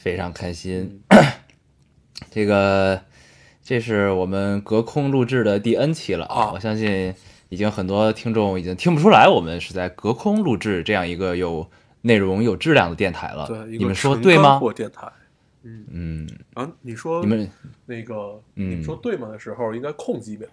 [0.00, 1.02] 非常开心。
[2.30, 3.02] 这个
[3.62, 7.14] 这是我们隔空录制的第 N 期了啊我相信
[7.50, 11.68] 已经很多听众已经听不出来我们是在隔空录制这样一个有
[12.02, 13.46] 内容、有质量的电台了。
[13.46, 14.58] 对，你们说对吗？
[14.74, 15.06] 电台。
[15.62, 17.50] 嗯，嗯啊你说你们
[17.84, 20.48] 那个，嗯你们说对吗的时候，应该空几秒，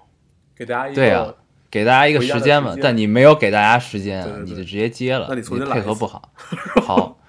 [0.53, 0.95] 给大家一个。
[0.95, 1.33] 对啊
[1.69, 6.31] 给大家一个时间嘛但你没有给大家时间，对对对你就直接接了，那你配合不好。
[6.81, 7.19] 好，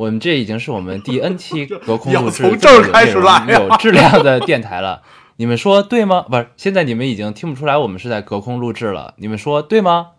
[0.00, 5.02] 我们这已经是我们第 N 期隔空录制从这儿开始来呀有质量的电台了。
[5.36, 6.22] 你们说对吗？
[6.22, 9.12] 不是，现在你们已经听不出来我们是在隔空录制了。
[9.18, 10.12] 你们说对吗？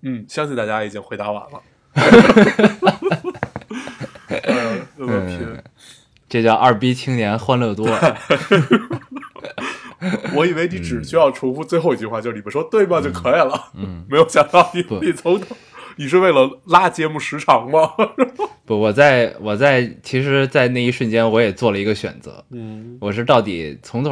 [0.00, 1.62] 嗯，相信大家已经回答完了。
[4.96, 5.62] 嗯，
[6.26, 7.86] 这叫二逼青年欢乐多。
[10.34, 13.72] 我以为你只需要重复最后一句话，就是你们说对吗就可以了。
[13.74, 15.54] 嗯，没有想到你不你从头，
[15.96, 17.92] 你是为了拉节目时长吗？
[18.66, 22.44] 不，我在我在，其实，在那一瞬间，我也做了一个选择。
[22.50, 24.10] 嗯，我是到底从头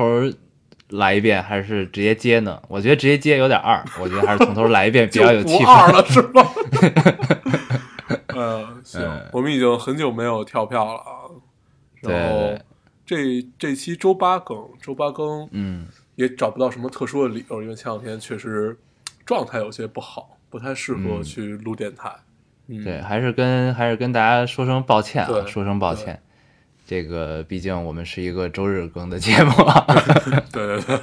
[0.91, 2.60] 来一遍，还是直接接呢？
[2.69, 5.92] 我觉得直接接有点二，我觉得还是从头来一遍 比较有气氛二氛。
[5.97, 6.53] 了 是吗？
[8.28, 11.08] 呃，行嗯，我们已经很久没有跳票了啊。
[12.03, 12.58] 对然后
[13.06, 18.77] 这这期周八更，周八更，嗯，也找不到什么特殊的理由，因为前两天确实
[19.25, 21.22] 状态有些不好，不太适合嗯。
[21.25, 22.14] 去录电台。
[22.69, 26.22] 嗯，对，还是跟还是跟大家说声抱歉啊，对说声抱歉。
[26.86, 29.87] 这个毕竟我们是一个周日更的节目啊，
[30.53, 30.99] 对对对，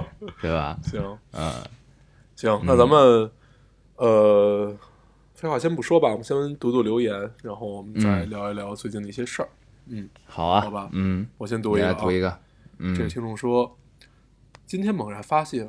[0.40, 0.78] 对吧？
[0.82, 1.52] 行嗯，
[2.36, 3.30] 行，那咱们
[3.96, 4.76] 呃，
[5.34, 8.30] 废话先不说吧，我们先读读留言，然后我们再嗯。
[8.30, 9.48] 聊一聊最近的一些事儿。
[9.88, 12.38] 嗯，好啊，好吧嗯，我先读一个、读一个，
[12.78, 12.94] 嗯。
[12.94, 13.76] 这个听众说，
[14.66, 15.68] 今天猛然发现，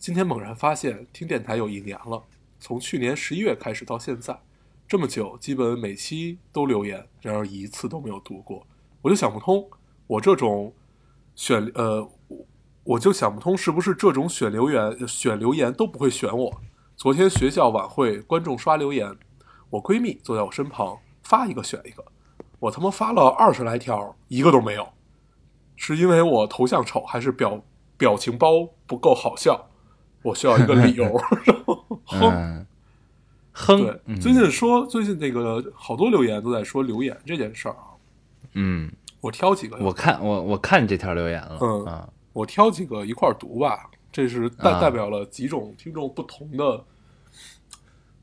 [0.00, 2.24] 今天猛然发现听电台有一年了，
[2.58, 4.40] 从去年十一月开始到现在，
[4.88, 8.66] 这么久，基本每期都留言，然而一次都没有读过，
[9.02, 9.68] 我就想不通，
[10.06, 10.72] 我这种
[11.34, 12.10] 选呃，
[12.82, 16.62] 我就想不通，是不是这种选留言选留言都不会选我？
[16.96, 19.14] 昨天学校晚会，观众刷留言，
[19.68, 22.02] 我闺蜜坐在我身旁，发一个选一个，
[22.58, 24.88] 我他妈发了二十来条，一个都没有。
[25.76, 27.62] 是因为我头像丑，还是表
[27.98, 29.66] 表情包不够好笑？
[30.22, 31.04] 我需要一个理由。
[31.44, 32.66] 然后哼，嗯，
[33.52, 37.94] 哼，对，嗯最近说最近那个好多留言都在说留言这件事儿啊，
[38.54, 43.88] 嗯，我挑几个，我看我我看这条留言了，嗯啊，我挑几个一块儿读吧。
[44.12, 46.84] 这是代、啊代表了几种听众不同的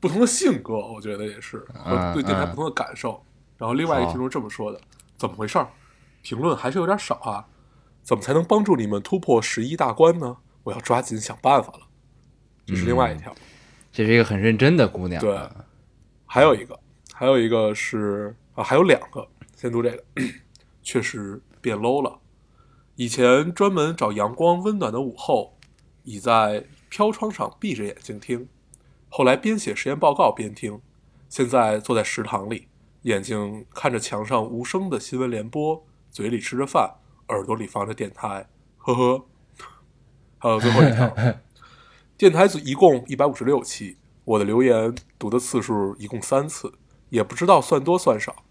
[0.00, 1.66] 不同的性格，我觉得也是
[2.12, 3.22] 对电台不同的感受。
[3.56, 4.78] 然后另外一个听众这么说的：
[5.16, 5.66] 怎么回事儿？
[6.20, 7.46] 评论还是有点少啊？
[8.02, 10.36] 怎么才能帮助你们突破十一大关呢？
[10.64, 11.87] 我要抓紧想办法了。
[12.68, 13.34] 这是另外一条。
[13.90, 15.64] 这是一个很认真的姑娘，对啊
[16.26, 16.78] 还有一个，
[17.14, 20.04] 还有一个是啊，还有两个，先读这个，
[20.82, 22.20] 确实变 low 了。
[22.96, 25.56] 以前专门找阳光温暖的午后，
[26.02, 28.46] 倚在飘窗上闭着眼睛听，
[29.08, 30.80] 后来边写实验报告边听，
[31.30, 32.68] 现在坐在食堂里，
[33.02, 36.96] 眼睛看着墙上无声的新闻联播，嘴里吃着饭，
[37.28, 38.46] 耳朵里放着电台，
[38.76, 39.24] 呵呵。
[40.40, 41.16] 还有最后一条，
[42.18, 46.72] 电台组一共一百五十六期，我的留言读的次数一共三次，
[47.10, 48.42] 也不知道算多算少。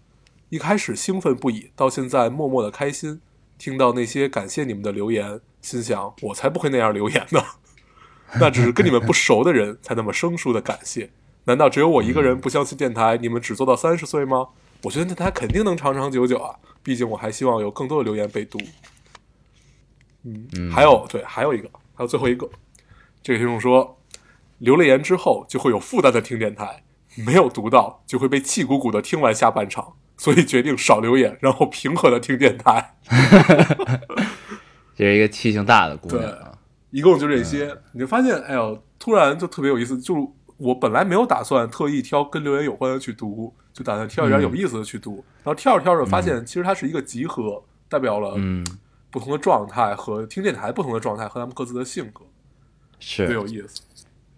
[0.48, 3.20] 一开始兴奋不已，到现在默默的开心。
[3.58, 7.42] 听到那些感谢你们的留言，心想我才不会那样留言呢，
[8.40, 11.10] 那只是跟你们不熟的人才那么生疏的感谢。
[11.44, 13.18] 难道只有我一个人不相信电台？
[13.18, 14.48] 你们只做到三十岁吗？
[14.84, 18.58] 我觉得电台肯定能长长久久啊，毕竟我还希望有更多的留言被读。
[20.22, 22.48] 嗯，还有对，还有一个，还有最后一个，
[23.22, 24.00] 这个听众说，
[24.58, 26.82] 留了言之后就会有负担的听电台，
[27.26, 32.94] 没有读到就会被气鼓鼓的听完下半场，所以决定少留言，然后平和的听电台。
[34.96, 36.52] 这是一个气性大的姑娘对啊，
[36.90, 39.96] 一共就这些，你就发现，哎呦，突然就特别有意思。
[39.98, 40.26] 就是
[40.56, 45.24] 我本来没有打算特意挑跟留言有关的去读，就打算挑一点有意思的去读。
[45.44, 48.66] 然后挑着挑着发现，其实它是一个集合，代表了嗯，
[49.08, 52.24] 不同的状态和听电台不同的状态和他们各自的性格，
[53.00, 53.82] 特别有，意思。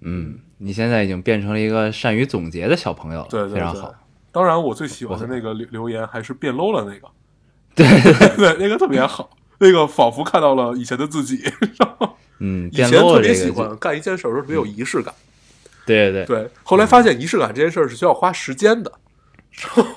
[0.02, 3.94] 嗯，你现在已经变成了一个善于总结的小朋友了，对对对非常好，
[4.32, 7.08] 当然，我最喜欢的那个留留言还是变 low 了那个，
[7.74, 7.86] 对，
[8.36, 9.28] 对，那个特别好，
[9.58, 11.42] 那个仿佛看到了以前的自己。
[12.38, 15.14] 嗯，以前特别喜欢干一件事儿的时候特别有仪式感，
[15.84, 16.24] 对对。
[16.24, 18.90] 对，对，后来发现仪式感这件事儿是需要花时间的，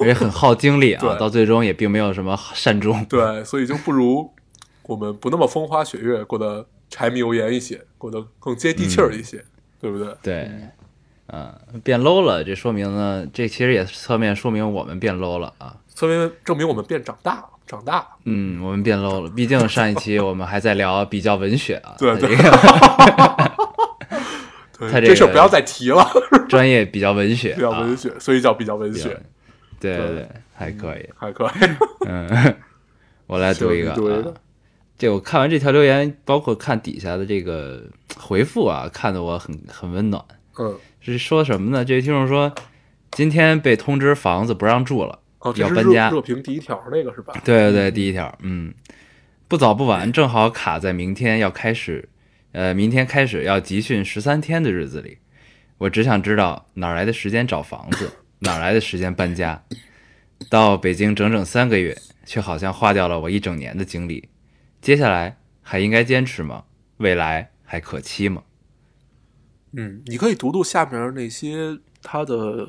[0.01, 3.06] 也很耗精力啊，到最终也并没有什么善终。
[3.06, 4.30] 对，所以就不如
[4.81, 9.43] 我们不那么风花雪月，过得柴米油盐一些，过得更接地气儿一些，
[9.81, 10.07] 对不对？
[10.21, 10.51] 对，
[11.27, 11.51] 嗯，
[11.83, 15.75] 变 low 了，这说明呢，这其实也侧面说明我们变 low 了啊。
[15.87, 18.07] 侧面证明我们变长大了，长大了。
[18.25, 22.15] 嗯，我们变 low 了，毕竟上一期我们还在聊比较文学啊， 对
[24.77, 26.05] 对他这事儿不要再提了，
[26.47, 29.19] 专业比较文学，比较文学，所以叫比较文啊，学，
[29.79, 31.09] 对对对对，还可以。
[31.15, 31.49] 还可以。
[32.07, 32.55] 嗯，
[33.25, 34.33] 我来读一个读一个
[34.93, 34.97] 啊。
[34.97, 37.83] 这我看完这条留言，包括看底下的这个
[38.17, 40.23] 回复啊，看得我很很温暖。
[40.59, 41.83] 嗯，是说什么呢？
[41.83, 42.53] 这位听众说，
[43.11, 45.19] 今天被通知房子不让住了，
[45.55, 47.33] 要搬家热评第一条那个是吧？
[47.43, 48.73] 对对对，第一条，嗯，
[49.47, 52.07] 不早不晚， 正好卡在明天要开始，
[52.51, 55.17] 呃，明天开始要集训十三天的日子里。
[55.79, 58.09] 我只想知道哪儿来的时间找房子，
[58.39, 59.61] 哪儿来的时间搬家。
[60.49, 64.29] 到北京整整三个月，却好像花掉了我一整年的精力。
[64.83, 66.65] 接下来还应该坚持吗？
[66.97, 68.44] 未来还可期吗？
[69.71, 72.68] 嗯，你可以读读下面那些他的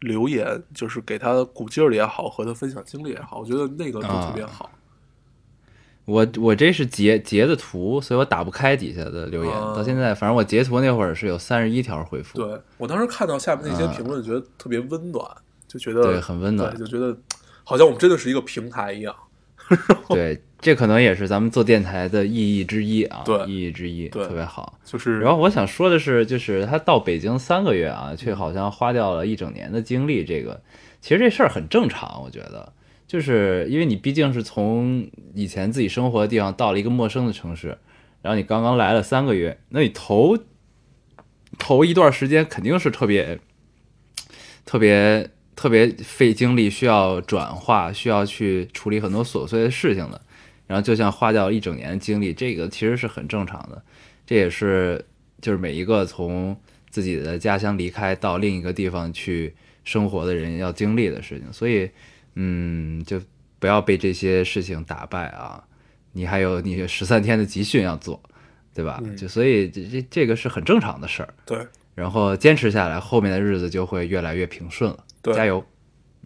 [0.00, 4.70] 留言，就是给他鼓劲儿也好，和他分享经历也好，我觉得那个都特别好。
[6.04, 9.52] 我我这是截截的图，所以我打不开底下的留言。
[9.54, 12.36] 啊到现在，反正我截图那会儿是有三十一条回复。
[12.36, 15.26] 对我当时看到下面那些啊评论，觉得特别温暖，
[15.66, 17.18] 就觉得对很温暖对就觉得
[17.64, 19.16] 好像我们真的是一个平台一样。
[20.08, 24.78] 对，这可能也是咱们做电台的意义之一啊，对意义之一，对特别好。
[24.84, 30.24] 就是然后我想说的是，就是他到北京三个月啊，却好像花掉了一整年的精力。
[30.24, 30.62] 这个
[31.00, 32.72] 其实这事儿很正常，我觉得，
[33.06, 37.78] 就是因为你毕竟是从以前自己生活的地方到了一个陌生的城市，
[38.22, 40.38] 然后你刚刚来了三个月，那你头
[41.58, 43.38] 头一段时间肯定是特别
[44.64, 50.20] 特别特别费精力，需要转化，需要去处理很多琐碎的事情的。
[50.68, 53.82] 然后就像花掉一整年的精力，这个其实是很正常的。
[54.26, 55.04] 这也是
[55.40, 56.56] 就是每一个从
[56.90, 59.54] 自己的家乡离开到另一个地方去
[59.84, 61.52] 生活的人要经历的事情。
[61.52, 61.88] 所以，
[62.34, 63.20] 嗯，就
[63.58, 65.64] 不要被这些事情打败啊！
[66.12, 68.20] 你还有你十三天的集训要做，
[68.74, 69.00] 对吧？
[69.04, 71.32] 嗯就所以这这这个是很正常的事儿。
[71.44, 71.64] 对
[71.96, 74.98] 然后坚持下来，后面的日子就会越来越平顺了。
[75.20, 75.64] 对加油！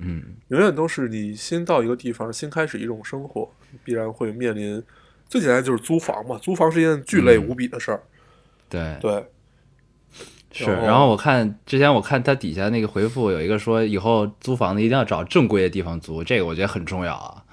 [0.02, 3.50] 嗯，永远都是你新到一个地方，新开始一种生活，
[3.84, 4.82] 必然会面临
[5.28, 8.02] 最简单就是租房嘛，租房是一件巨累嗯无比的事儿。
[8.68, 9.26] 对，对，
[10.50, 10.64] 是。
[10.64, 17.44] 然后我看之前我看他底下那个回复有一个说，以后租房子一定要找正规的地方租，这个我觉得很重要啊，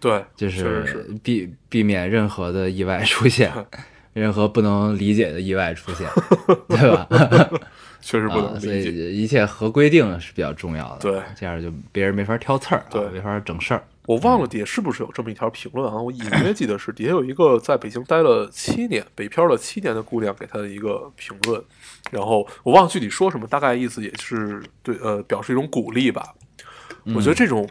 [0.00, 3.52] 对，就是避避免任何的意外出现，
[4.20, 6.06] 任何不能理解的意外出现，
[6.68, 7.06] 对吧？
[8.02, 8.90] 确实不能理解。
[8.90, 13.82] 以一切合规定是比较重要的，对，这样就别人没法挑刺儿、啊，对没法整事儿。
[14.06, 16.00] 我忘了底下是不是有这么一条评论啊？
[16.00, 21.62] 我隐约记得是底下有一个在北京待了七年、北漂了七年的姑娘给他的一个评论，
[22.10, 26.34] 然后我忘了具体说什么，大概意思也是对呃表示一种鼓励吧。
[27.14, 27.68] 我觉得这种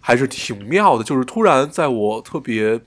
[0.00, 2.80] 还是挺妙的，就是突然在我特别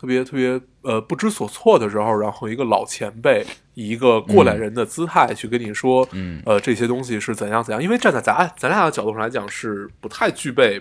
[0.00, 6.40] 特别特别呃不知所措的时候，然后一个老前辈以一个过来人的姿态去跟你说，嗯。
[6.46, 10.80] 呃这些东西是怎样怎样，因为站在咱咱俩的角度上来讲是不太具备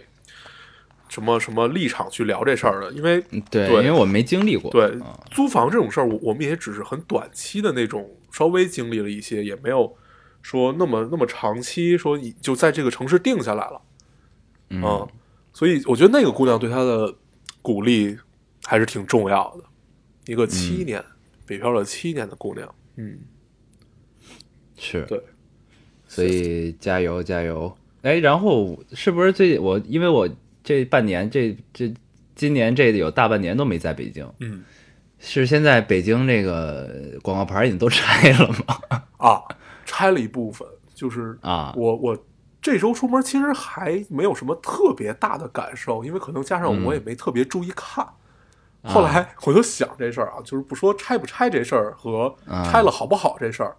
[1.10, 9.94] 什么什么立场去聊这事儿的，因为嗯对，对因为我没经历过，对啊租房这种事儿，我我们也只是很短期的那种，稍微经历了一些，也没有
[10.42, 13.82] 说那么那么长期，说你就在这个城市定下来了，
[14.70, 14.82] 嗯。
[14.82, 15.08] 嗯，
[15.52, 17.14] 所以我觉得那个姑娘对她的
[17.62, 18.18] 鼓励
[18.70, 19.64] 还是挺重要的，
[20.32, 21.04] 一个七年、
[21.44, 23.18] 北漂了七年的姑娘，嗯，
[24.78, 25.20] 是，对，
[26.08, 27.76] 所以加油加油！
[28.04, 30.30] 哎，然后是不是最我因为我
[30.64, 31.92] 这半年这这
[32.36, 34.64] 今年这有大半年都没在北京，嗯
[35.18, 39.02] 是现在北京这个广告牌已经都拆了吗？
[39.18, 39.42] 啊，
[39.84, 42.26] 拆了一部分，就是啊，我我
[42.62, 48.08] 这周出门其实还没有什么特别大的感受，因为可能加上我也没特别注意看。
[48.84, 53.76] 后来我就想这事儿啊，就是不说拆不拆这事儿和啊拆了好不好这事儿，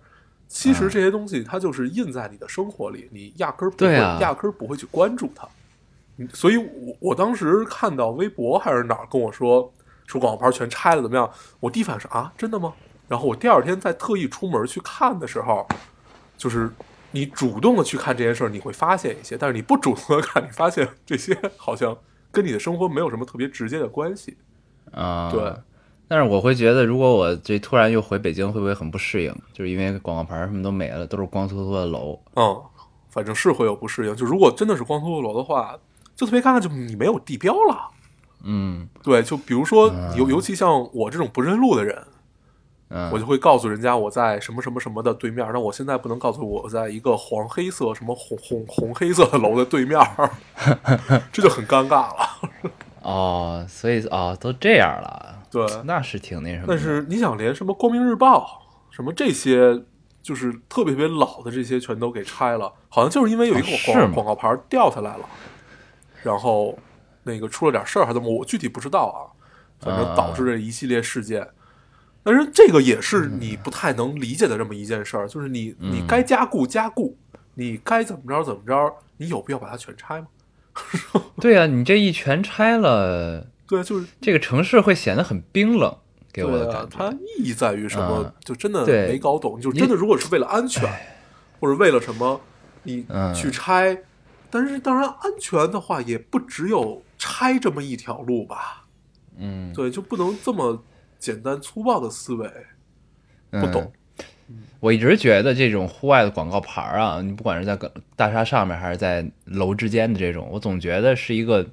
[0.47, 5.49] 其实这些东西它就是印在你的生活里，你压根儿不会、啊压根儿不会去关注它。
[6.19, 9.73] 嗯所以我我当时看到微博还是哪儿跟我说
[10.07, 11.31] 说广告牌全拆了怎么样，
[11.61, 12.75] 我第一反应是啊真的吗？
[13.09, 15.67] 然后我第二天再特意出门去看的时候，
[16.37, 16.71] 就是
[17.11, 21.97] 你主动的去看这件事儿，你会发现一些；但是你不主动的看，你发现这些好像
[22.31, 24.37] 跟你的生活没有什么特别直接的关系。
[24.93, 25.53] 啊，对。
[26.09, 29.33] 但是我会觉得，如果我这突然又回北京，会不会很不适应？
[29.53, 32.19] 就是因为广告牌什么都没了，都是光秃秃的楼。
[32.35, 32.61] 嗯，
[33.09, 34.17] 反正是会有不适应。
[34.17, 35.79] 就如果真的是光秃秃楼的话，
[36.17, 37.89] 就特别尴尬，就你没有地标了。
[38.43, 41.97] 嗯对，就比如说尤尤其像我这种不认路的人，
[42.89, 45.49] 嗯，我就会告诉人家我在什么什么什么的对面。
[45.53, 50.01] 那我现在不能告诉我在一个黄黑色什么红红红黑色的楼的对面，
[51.31, 52.73] 这就很尴尬了。
[53.11, 56.67] 哦，所以哦都这样了，对，那是挺那什么。
[56.69, 59.83] 但是你想，连什么光明日报什么这些，
[60.23, 65.29] 就是特别特别老的这些，全都给拆了，好像就是因为有一个广广告牌掉下来了，
[66.23, 66.79] 然后
[67.25, 69.21] 那个出了点事儿，还怎么，我具体不知道啊，
[69.81, 71.49] 反正导致这一系列事件。
[72.23, 77.17] 但是这个也是你不太能理解的这么一件事儿，就是你你该加固加固，
[77.55, 80.27] 你该怎么着怎么着，你有必要把它全拆吗？
[81.41, 85.97] 对啊，你这一全拆了，对，就是这个城市会显得很冰冷，
[86.33, 87.11] 给我的感，它。
[87.11, 88.35] 意义在于什么嗯？
[88.45, 89.61] 就真的对没搞懂。
[89.61, 90.89] 就真的，如果是为了安全，
[91.59, 92.41] 或者为了什么，
[92.83, 94.03] 你嗯去拆。
[94.51, 98.87] 但是当然，安全的话也不只有拆这么一条路吧？
[99.39, 100.83] 嗯，对，就不能这么
[101.19, 102.51] 简单粗暴的思维。
[103.51, 103.93] 不懂嗯
[104.81, 111.67] 我一直觉得这种户外的广告牌儿啊，你不管是在个大厦上面还是在楼之间的这种，我总觉得是一个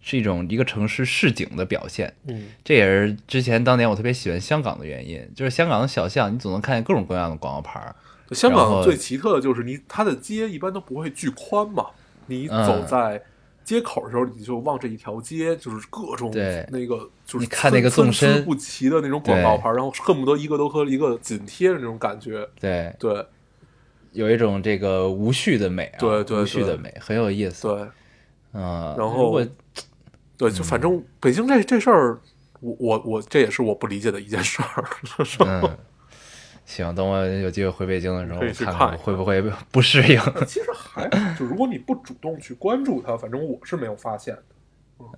[0.00, 2.12] 是一种一个城市市井的表现。
[2.26, 7.94] 嗯，这也是之前当年我特别喜欢香港的原因，就是香港的小巷，你总能看见各种各样的广告牌儿。
[8.30, 11.86] 香港最奇特的就是你，它的街一般都不会巨宽嘛。
[12.26, 13.22] 你嗯走在
[13.66, 18.44] 街口的时候，你就望这一条街，就是各种对那个就是你看那个参纵深。
[18.44, 22.48] 不齐的那种广告牌，然后恨不得一个都和一个紧贴的那种感觉。
[22.60, 23.26] 对，对。
[24.12, 26.42] 有一种这个无序的美啊，对对对。
[26.42, 27.68] 无序的美很有意思。
[27.68, 27.86] 对。
[28.52, 29.38] 嗯，然后
[30.38, 32.20] 对，就反正北京这这事儿，
[32.60, 34.84] 我我我这也是我不理解的一件事儿。
[35.44, 35.76] 嗯，
[36.66, 40.20] 行，等我有机会回北京的时候，我看看会不会不适应。
[40.46, 44.42] 其实还好，就如果你不主动去关注它，反正我是没有发现的。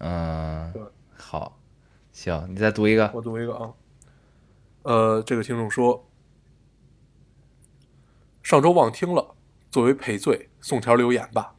[0.01, 0.83] 嗯对，
[1.17, 1.59] 好，
[2.13, 3.11] 行，你再读一个。
[3.15, 3.73] 我读一个啊，
[4.83, 6.07] 呃，这个听众说，
[8.43, 9.35] 上周忘听了，
[9.71, 11.55] 作为赔罪送条留言吧。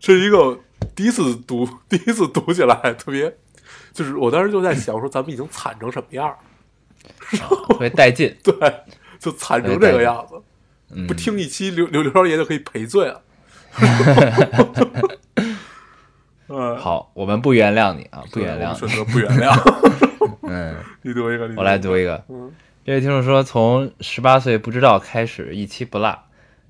[0.00, 0.58] 这 是一个
[0.96, 3.38] 第一次读，第一次读起来特别，
[3.92, 6.36] 就是我当时就在想说，咱们已经惨成什么样儿？
[7.30, 8.34] 特别带劲。
[8.44, 8.54] 对，
[9.18, 10.40] 就惨成这个样子，
[10.94, 13.22] 嗯不听一期刘刘刘少爷就可以赔罪了。
[16.48, 19.52] 嗯， 好，我们不原谅你啊，不原谅选择不原谅。
[20.48, 22.24] 嗯，你读一个，我来读一一个。
[22.28, 22.52] 嗯。
[22.84, 26.28] 这位听众说，从十八岁不知道开始一期不落，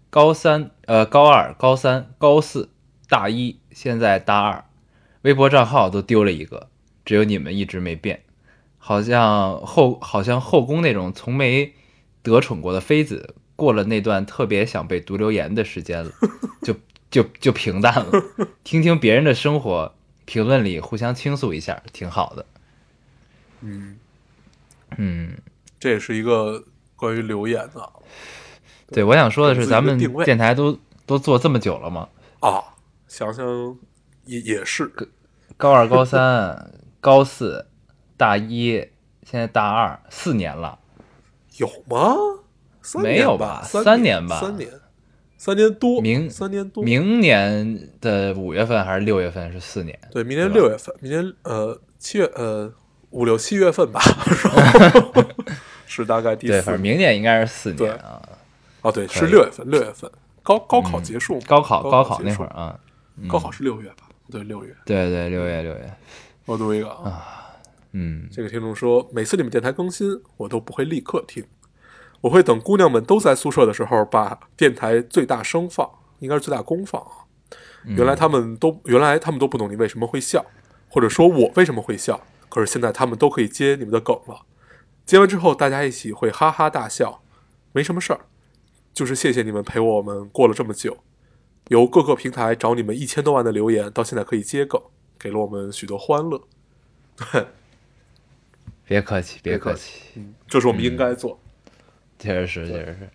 [0.08, 2.70] 高三呃高二、高三、高四、
[3.06, 4.64] 大一，现在大二，
[5.20, 6.68] 微博账号都丢了一个，
[7.04, 8.22] 只有你们一直没变，
[8.86, 11.74] 好像后好像后宫那种从没
[12.22, 16.12] 得宠过的妃子，过了那段特别想被读留言的时间了，
[16.62, 16.72] 就
[17.10, 18.12] 就就平淡了，
[18.62, 19.92] 听听别人的生活，
[20.24, 22.46] 评论里互相倾诉一下，挺好的。
[23.62, 23.98] 嗯，
[24.96, 25.36] 嗯，
[25.80, 26.62] 这也是一个
[26.94, 27.92] 关于留言的
[28.92, 32.08] 对，我想说的是，咱们电台都都做这么久了吗？
[32.38, 32.62] 啊，
[33.08, 33.44] 想想
[34.26, 34.88] 也也是，
[35.56, 37.66] 高二、高三、高四、
[38.16, 38.88] 大一，
[39.24, 40.78] 现在大二，四年了。
[41.58, 42.14] 有吗？
[42.82, 44.70] 三没有吧三三年吧三年，
[45.36, 49.98] 三年多，明三年多，明年的五月份还是六月份是四年？
[50.12, 52.72] 对，明年六月份，明年呃七月呃
[53.10, 54.00] 五六七月份吧，
[55.84, 58.22] 是 大概第对，四反正明年应该是四年啊。
[58.82, 60.08] 哦，对，是六月份，六月份
[60.44, 62.78] 高高考结束嘛，高考高高考那会儿啊，
[63.26, 64.08] 高考是六月吧？
[64.30, 64.72] 对，六月。
[64.84, 65.92] 对对，六月六月，
[66.44, 67.45] 我读一个啊，
[67.98, 71.42] 嗯，这个听众说，每次你们电台更新，我都不会立刻听，
[72.20, 77.24] 我会等姑娘们都在宿舍的时候，把电台最大声放，应该是最大功放啊。
[77.86, 80.44] 原来他们都原来他们都不懂你为什么会笑，
[80.90, 84.42] 或者说我为什么会笑，可是现在他们都可以接你们的梗了。
[85.06, 87.22] 接完之后，大家一起会哈哈大笑，
[87.72, 88.26] 没什么事儿，
[88.92, 90.98] 就是谢谢你们陪我们过了这么久。
[91.68, 94.78] 由各个平台找你们一千多万的留言，到现在可以接梗，
[95.18, 96.42] 给了我们许多欢乐。
[97.16, 97.46] 对，
[98.86, 100.00] 别客气，别客气，
[100.46, 101.38] 这是我们应该做，
[102.18, 103.10] 确实是，确实是。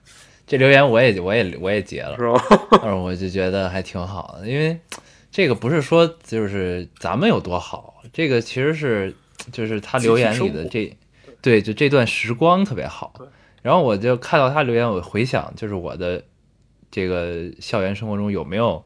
[0.45, 2.67] 这留言我也我也我也截了，是吧？
[2.71, 4.77] 但是我就觉得还挺好的，因为
[5.31, 9.15] 这个不是说就是咱们有多好，这个其实是
[9.53, 10.93] 就是他留言里的这，
[11.41, 13.25] 对，就这段时光特别好对。
[13.61, 16.21] 然后我就看到他留言，我回想就是我的
[16.89, 18.83] 这个校园生活中有没有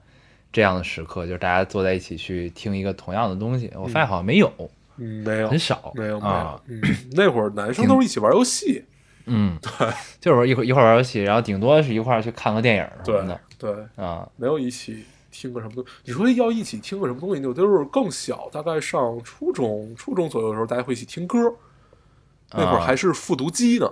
[0.54, 6.34] 这样的时刻，就是大家坐在一起去听一个同样的东西，我发现好像没有，嗯，没有很少，没有没有。
[6.34, 6.82] 啊，，嗯，
[7.14, 8.86] 那会儿男生都是一起玩游戏，
[9.26, 15.92] 嗯，对，就是一会一块玩游戏，然后顶多是一块去看个电影什对么的对，啊，没有一起听个什么东西。
[16.06, 21.38] 你说要一起听个什么东西，就都是更小，大概上初中、初中左右的时候，大家会一起听歌。
[22.52, 22.86] 那会儿啊。
[22.86, 23.92] 还是复读机呢，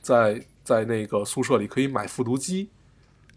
[0.00, 2.70] 在在那个宿舍里可以买复读机，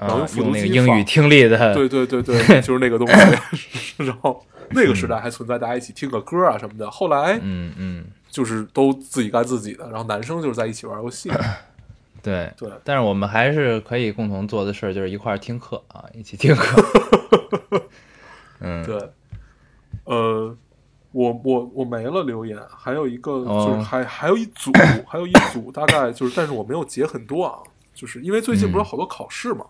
[0.08, 4.04] 然后啊用那个英语听力的，对对对对， 就是那个东西。
[4.04, 6.90] 然后那个时代还存在大家一起听个歌啊什么的。
[6.90, 11.30] 后来嗯嗯，就是都自己干自己的，然后男生就是在一起玩游戏。
[12.22, 12.52] 对。
[12.58, 16.82] 对，但是我们还是可以共同做的事儿，就是一块儿听课啊，一起听课。
[18.62, 18.96] 嗯， 对，
[20.06, 20.56] 呃，
[21.12, 24.72] 我我我没了留言，还有一个哦就是还、还有一组，
[25.06, 27.60] 还有一组，大概就是，但是我没有截很多啊，
[27.94, 29.66] 就是因为最近不是好多考试嘛，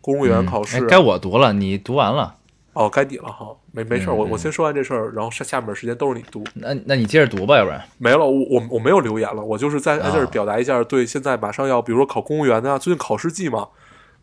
[0.00, 2.34] 公务员考试该我读了，你读完了，
[2.72, 7.82] 哦，该你了哈，没没事儿，我嗯我先说完这事儿，然后下下面的时间都是你读，那那你接着读吧，要不然。
[7.98, 13.68] 没了，我我我没有留言了，我就是在在这儿啊表达一下对现在马上要，比如说考公务员的啊，最近考试季嘛，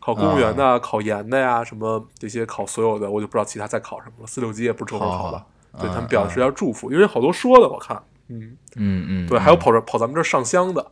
[0.00, 4.26] 考公务员的、啊、考研的呀，什么这些考所有的，我就不知道其他在考什么了。
[4.26, 5.38] 四六级也不是这会儿考了？
[5.38, 7.96] 好对他们嗯表示一下祝福，因为好多说的我看，
[8.28, 10.84] 嗯，嗯嗯，对，还有跑这跑咱们这儿上香的，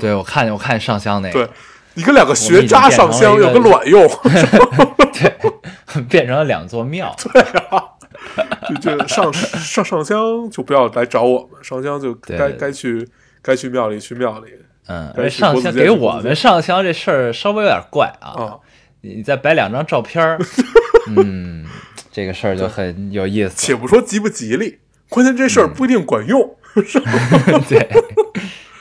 [0.00, 1.52] 对我看见我看见上香那对个，
[1.98, 4.06] 你跟两个学渣上香有个卵用，
[5.12, 7.12] 对，变成了两座庙。
[7.32, 7.82] 对啊
[8.68, 13.08] 就就上上上香就不要来找我们，上香就该该去
[13.42, 14.46] 该去庙里去庙里
[14.86, 18.30] 嗯，而上香给我们上香这事儿稍微有点怪啊。
[18.40, 18.56] 啊。
[19.00, 20.38] 你你再摆两张照片儿，
[21.16, 21.66] 嗯，
[22.12, 23.74] 这个事儿就很有意思且。
[23.74, 24.78] 不说吉不吉利，
[25.08, 26.56] 关键这事儿不一定管用，
[27.68, 27.88] 对，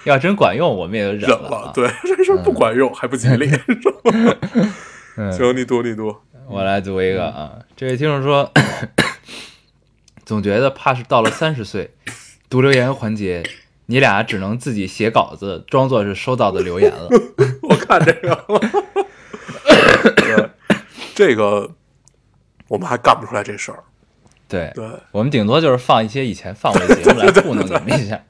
[0.08, 1.72] 要真管用，我们也就忍忍了。
[1.76, 3.52] 对，这事儿不管用还不吉利。
[5.18, 6.16] 嗯行，你读你读。
[6.48, 8.50] 我来读一个啊，这位听众说，
[10.26, 11.92] 总觉得怕是到了三十岁，
[12.50, 13.44] 读留言环节，
[13.88, 17.10] 你俩只能自己写稿子，装作是收到的留言了。
[17.64, 18.46] 我看这个
[21.14, 21.72] 这个
[22.70, 23.84] 我们还干不出来这事儿。
[24.48, 28.22] 对，对，我们顶多就是放一些以前放过的节目来糊弄你们一下。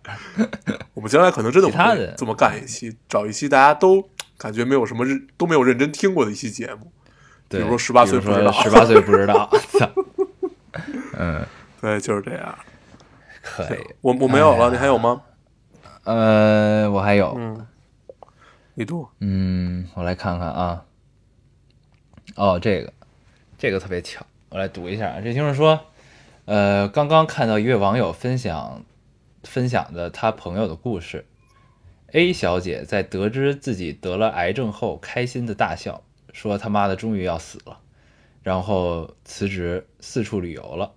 [0.96, 6.92] 我们将来可能真的其他的会这么干一期，找一期大家都感觉没有什么认都没有认真听过的一期节目。
[7.48, 9.50] 对，比如说十八岁不知道十八岁不知道。
[9.78, 9.90] 操
[11.20, 11.46] 嗯，
[11.80, 12.58] 对，就是这样。
[13.42, 13.80] 可以。
[14.02, 15.22] 我我没有了，你还有吗？
[16.04, 17.68] 呃，我还有，嗯，
[18.74, 19.08] 你读。
[19.20, 20.84] 嗯，我来看看啊。
[22.36, 22.94] 哦，这个，
[23.58, 25.20] 这个特别巧，我来读一下。
[25.22, 25.80] 这听众说，
[26.48, 28.86] 呃，刚刚看到一位网友分享
[29.44, 31.26] 分享的他朋友的故事。
[32.14, 37.82] A 小姐在得知自己得了癌症后，开心的大笑，说他妈的终于要死了，
[38.44, 40.94] 然后辞职四处旅游了。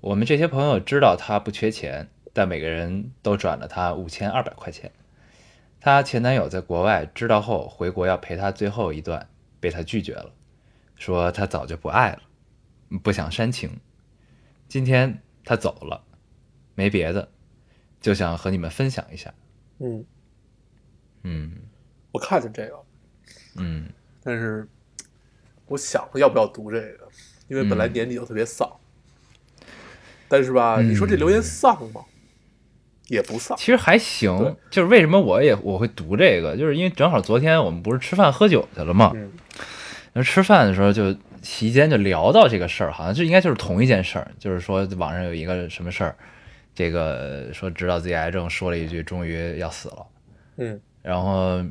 [0.00, 4.90] 我们这些朋友知道她不缺钱，但每个人都转了她五千二百块钱。
[5.80, 9.28] 她前男友在国外知道后回国要陪她最后一段，
[9.60, 10.32] 被她拒绝了，
[10.96, 12.18] 说她早就不爱了，
[13.04, 13.78] 不想煽情。
[14.70, 16.00] 今天他走了，
[16.76, 17.28] 没别的，
[18.00, 19.34] 就想和你们分享一下。
[19.80, 20.04] 嗯，
[21.24, 21.52] 嗯。
[22.12, 22.80] 我看见这个，
[23.56, 23.88] 嗯。
[24.22, 24.68] 但是
[25.66, 27.08] 我想了要不要读这个，
[27.48, 27.92] 因为本来嗯。
[27.92, 28.70] 年底就特别丧。
[30.28, 30.88] 但是吧，嗯。
[30.88, 32.04] 你说这留言丧吗？
[33.08, 33.58] 也不丧。
[33.58, 39.32] 其实还行，就是为什么我也我会读这个，就是因为正好昨天我们不是吃饭喝酒去了嘛，嗯。
[40.12, 46.16] 然后吃饭的时候就期间就聊到这个事儿，好像就应该就是同一件事儿，就是说网上有一个什么事儿，
[46.74, 50.06] 这个说知道自己癌症，说了一句终于要死了，
[50.56, 50.80] 嗯。
[51.02, 51.64] 然后，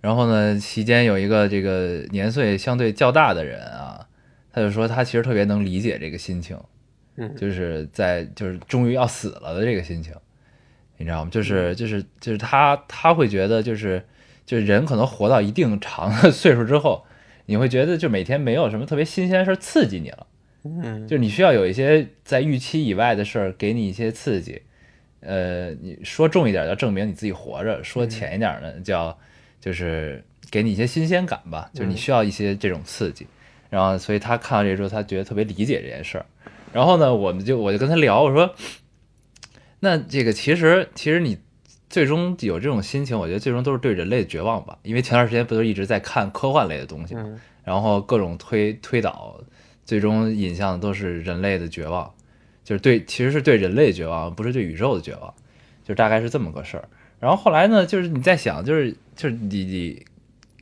[0.00, 4.06] 然后呢，期间有一个这个年岁相对较大的人啊，
[4.52, 6.58] 他就说他其实特别能理解这个心情，
[7.16, 7.34] 嗯。
[7.36, 10.12] 就是在就是终于要死了的这个心情，
[10.96, 11.30] 你知道吗？
[11.30, 14.04] 就是就是就是他他会觉得就是
[14.44, 17.04] 就是人可能活到一定长的岁数之后，
[17.46, 20.26] 你会觉得就每天没有什么特别新鲜的事儿刺激你了。
[20.64, 24.62] 嗯就是你需要有一些在预期以外的事儿给你一些刺激。
[25.20, 29.18] 呃，你说重一点叫证明你自己活着，说浅一点呢叫
[29.60, 33.26] 就是给你一些新鲜感吧，就是你需要一些这种刺激。
[33.70, 36.26] 然后，所以他看到这之后，他觉得特别理解这件事儿。
[36.72, 38.54] 然后呢，我们就我就跟他聊，我说，
[39.80, 41.38] 那这个其实其实你
[41.94, 44.76] 最终有这种心情，我觉得最终都是对人类的绝望吧。
[44.82, 49.40] 因为前段时间不都一直在看科幻类的东西嘛，嗯然后各种推推导，
[49.84, 52.12] 最终引向的都是人类的绝望，
[52.64, 55.32] 就是对，其实是对人类的绝望，不是对宇宙的绝望，
[55.84, 56.88] 就大概是这么个事儿。
[57.20, 60.04] 然后后来呢，就是你在想，就是就是你你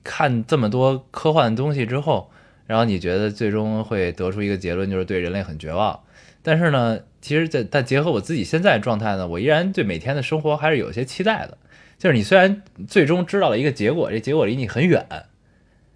[0.04, 2.30] 看这么多科幻的东西之后，
[2.66, 5.98] 然后你觉得最终会得出一个结论，就是对人类很绝望。
[6.42, 11.56] 但是呢，其实在但结合我自己现在的状态呢，我依然对每天的生活还是有些期待的。
[11.98, 15.06] 就是你虽然最终知道了一个结果，这结果离你很远，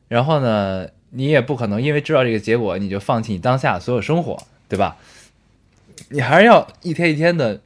[0.07, 4.97] 然后呢，你也不可能因为知道这个结果你就放弃你当下所有生活，对吧？
[6.11, 7.61] 你还是要一天一天的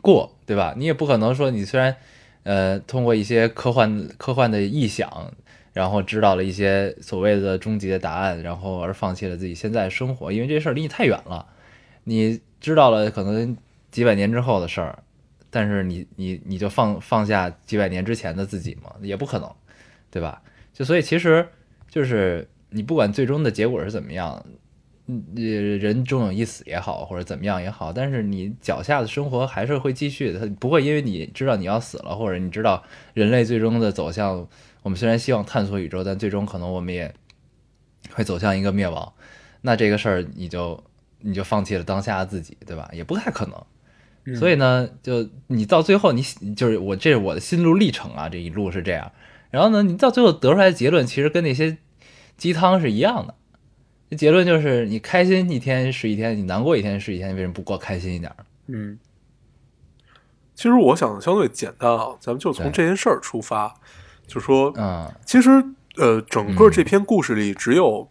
[0.00, 0.72] 过，对吧？
[0.78, 1.94] 你也不可能说你虽然
[2.44, 5.34] 呃通过一些科幻科幻的臆想，
[5.74, 11.46] 然后知道了一些所谓的终极的答案，然后而放弃了自己现在的生活，因为这事儿离你太远了。
[12.04, 13.56] 你知道了可能
[13.90, 15.02] 几百年之后的事儿，
[15.50, 18.92] 但是你你你就放放下几百年之前的自己吗？
[19.02, 19.50] 也不可能，
[20.10, 20.42] 对吧？
[20.72, 21.46] 就所以其实
[21.88, 24.44] 就是你不管最终的结果是怎么样，
[25.06, 34.48] 嗯，呃人终有一死也好，或者怎么样也好，但是你脚下的生活还是会继续的，不会因为你知道你要死了，或者你知道人类最终的走向，
[34.82, 37.14] 我们虽然希望探索宇宙，但最终可能我们也
[38.10, 39.12] 会走向一个灭亡，
[39.60, 40.82] 那这个事儿你就
[41.24, 42.88] 你就放弃了当下的自己，对吧？
[42.92, 44.36] 也不太可能。
[44.38, 46.22] 所以呢，就你到最后你，
[46.54, 49.10] 就是我这是我的心路历程啊，这一路是这样。
[49.50, 51.78] 然后呢，你到最后得出来的结论，其实跟那些
[52.36, 53.34] 鸡汤是一样的。
[54.10, 58.32] 这结论就是，你开心一天是一天，你难过一天是一天，你为什么不过开心一点？
[58.66, 58.98] 嗯，
[60.54, 63.74] 其实我想的相对简单啊，咱们就从这件事儿出发，
[64.26, 65.50] 就说，嗯其实
[65.96, 68.08] 呃，整个这篇故事里只有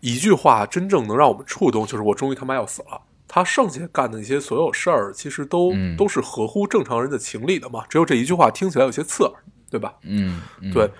[0.00, 3.00] 一句话真正能让我们触动，就是我终于他妈要死了。
[3.26, 7.84] 他剩下干的一些所有事儿，其实都、嗯都是合乎正常人的情理的嘛。
[7.88, 9.32] 只有这一句话听起来有些刺耳，
[9.70, 9.94] 对吧？
[10.02, 10.90] 嗯，嗯对，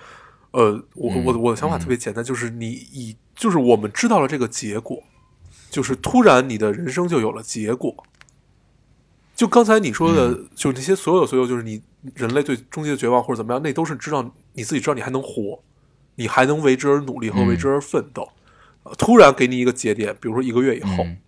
[0.51, 5.03] 呃，我嗯我我的想法特别简单，就是你以就是我们知道了这个结果，
[5.71, 7.95] 就是突然你的人生就有了结果。
[9.35, 11.81] 就刚才你说的，嗯就那些所有所有，就是你
[12.15, 15.63] 人类对终极的绝望或者怎么样，那都是知道你自己知道你还能活，
[16.17, 18.29] 你还能为之而努力和嗯为之而奋斗。
[18.89, 21.19] 呃突然给你一个节点，比如说一个月以后，嗯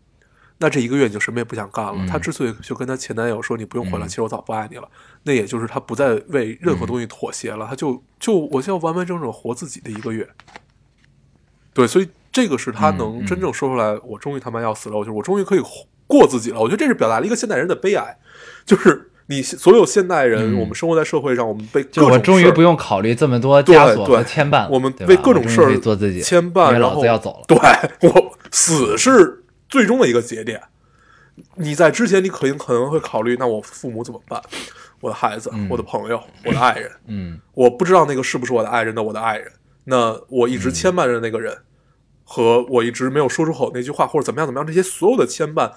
[0.62, 1.94] 那这一个月你就什么也不想干了。
[1.96, 4.87] 嗯她之所以就跟她前男友说你不用回来，嗯其实我早不爱你了，
[5.23, 10.29] 那也就是她不再为任何东西妥协了，她就就我就要完完整整活自己的一个月。
[11.73, 15.62] 对，所以这个是她能真正说出来，我终于他妈要死了，我就是我终于可以
[16.07, 16.61] 过自己了。
[16.61, 18.18] 我觉得这是表达了一个现代人的悲哀，
[18.66, 27.45] 就是你所有现代人，嗯我们生活在社会上，我们被我终于不用考虑这么多对枷锁和对牵绊了，我们为各种事儿做自己牵绊，然后子要走了。
[27.47, 30.61] 对我死是最终的一个节点。
[31.55, 34.43] 你在之前，你可能可能会考虑，那我父母怎么办？
[35.01, 39.53] 我的孩子、嗯我的朋友、我的爱人，嗯我不知道那个是不是我的爱人的我的爱人。
[39.85, 41.57] 那我一直牵绊着那个人，
[42.25, 45.71] 和我一直没有说出口那句话，或者怎么样怎么样，这些所有的牵绊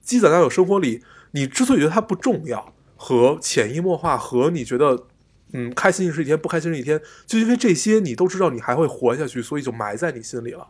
[0.00, 5.04] 积攒在我生活里，你之所以觉得它不重要，和潜移默化，和你觉得
[5.52, 10.66] 嗯开心是一天，不开心是一天，就因为这些你都知道你还会活下去，所以就埋在你心里了。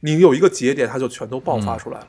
[0.00, 2.06] 你有一个节点，它就全都爆发出来了。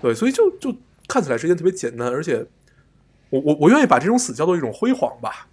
[0.00, 0.74] 对，所以就就
[1.06, 2.46] 看起来是一件特别简单，而且
[3.28, 5.46] 我我我愿意把这种死叫做一种辉煌吧，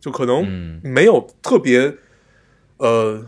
[0.00, 1.94] 就可能嗯没有特别
[2.78, 3.26] 呃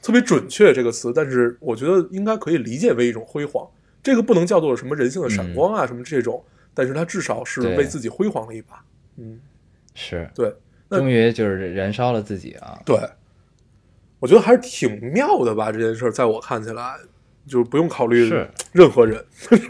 [0.00, 3.68] 特别准确这个词，但是我觉得应该可以理解为一种辉煌。
[4.02, 6.44] 这个不能叫做什么人性的闪光啊，什么这种，
[6.76, 8.84] 但是他至少是为自己辉煌了一把。
[9.16, 9.40] 嗯，
[9.94, 10.54] 是，对
[10.90, 12.78] 终于就是燃烧了自己啊。
[12.84, 12.98] 对，
[14.18, 15.72] 我觉得还是挺妙的吧。
[15.72, 16.96] 这件事在我看起来，
[17.46, 19.24] 就是不用考虑是任何人，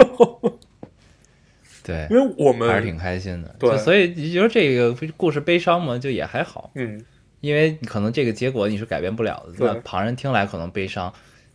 [1.85, 3.55] 对，因为我们还是挺开心的。
[3.61, 7.01] 对所以你觉得这个故事悲伤嘛，就也还好，嗯
[7.41, 9.53] 因为可能这个结果你是改变不了的。
[9.53, 11.13] 对那旁人听来可能悲伤，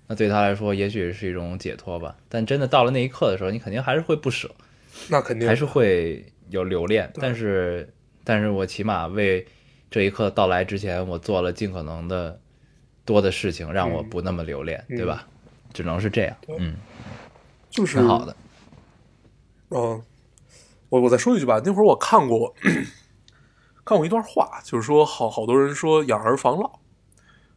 [0.08, 2.16] 那对他来说也许是一种解脱吧。
[2.30, 4.50] 但真的到了那一刻的时候，你肯定还是会不舍，
[5.10, 7.12] 那肯定还是会有留恋。
[7.16, 9.46] 但是，但是我起码为
[9.90, 12.40] 这一刻到来之前，我做了尽可能的
[13.06, 15.28] 多的事情，让我嗯不那么留恋，嗯对吧？
[15.74, 16.76] 只能是这样，嗯，
[17.70, 18.36] 就是挺好的。
[19.70, 20.02] 嗯，
[20.90, 22.54] 我我再说一句吧，那会儿我看过
[23.86, 26.80] 看过一段话，就是说好好多人说养儿防老，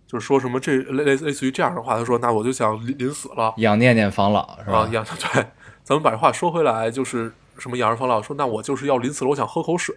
[0.07, 4.79] 就是说什么这类类类似于这样的话，他说那我就想临临死了养念念防老是吧？
[4.79, 5.47] 啊，养 对，
[5.85, 9.94] 咱们把这话说回来，就是什么养儿防老，说那我就是要临死了，我想喝口水，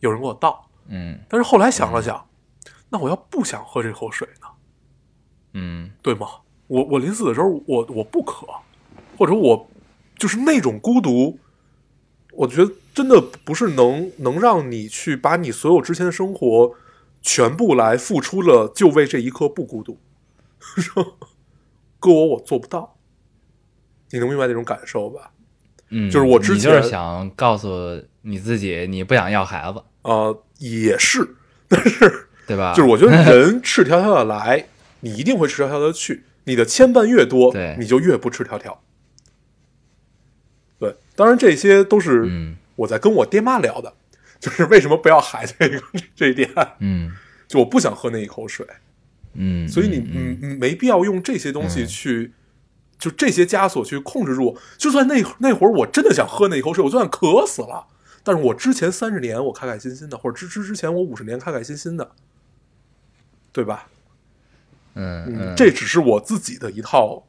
[0.00, 1.20] 有人给我倒，嗯。
[1.28, 2.26] 但是后来想了想，
[2.88, 4.48] 那我要不想喝这口水呢，
[5.52, 5.92] 嗯。
[6.02, 6.26] 对吗？
[6.66, 8.46] 我我临死的时候，我我不渴，
[9.16, 9.68] 或者我
[10.16, 11.38] 就是那种孤独，
[12.32, 16.74] 我觉得真的不是能能让你去把你所有之前的生活
[17.22, 19.98] 全部来付出了，就为这一刻不孤独。
[20.58, 21.18] 说
[22.00, 22.95] 搁我我做不到，
[24.10, 25.30] 你能明白那种感受吧？
[25.90, 31.36] 嗯，就是我之前就是前想告诉你自己，你不想要孩子，呃，也是，
[31.68, 32.72] 但是对吧？
[32.74, 34.66] 就是我觉得 人赤条条的来，
[35.00, 36.24] 你一定会赤条条的去。
[36.44, 38.80] 你的牵绊越多，对你就越不赤条条。
[40.78, 43.92] 对，当然这些都是嗯我在跟我爹妈聊的，
[44.38, 45.82] 就是为什么不要孩子 这个
[46.14, 47.10] 这一点，嗯
[47.48, 48.66] 就我不想喝那一口水，
[49.34, 52.32] 嗯，所以你嗯嗯没必要用这些东西去，
[52.98, 54.58] 就这些枷锁去控制住。
[54.76, 57.86] 就算那那会儿我真的想喝那一口水，我就算渴死了，
[58.22, 62.10] 但是我之前三十年我开开心心的，或者之之之前我五十年开开心心的，
[63.52, 63.88] 对吧？
[64.94, 67.22] 嗯嗯，这只是我自己的一套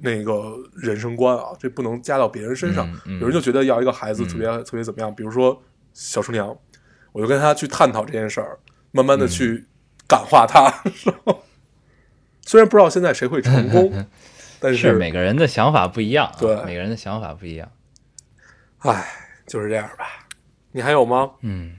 [0.00, 2.84] 那个人生观啊，这不能加到别人身上。
[2.90, 5.62] 嗯嗯有人就觉得要一个孩子特别、特别怎么样，比如说
[5.94, 6.56] 小厨娘，
[7.12, 8.58] 我就跟他去探讨这件事儿，
[8.90, 9.66] 慢慢的去
[10.08, 10.82] 感化他。
[12.44, 14.04] 虽然不知道现在谁会成功，
[14.60, 17.70] 但是每个人的想法不一样、啊，对每个人的想法不一样。
[18.78, 19.04] 唉，
[19.46, 20.26] 就是这样吧。
[20.72, 21.32] 你还有吗？
[21.40, 21.78] 嗯，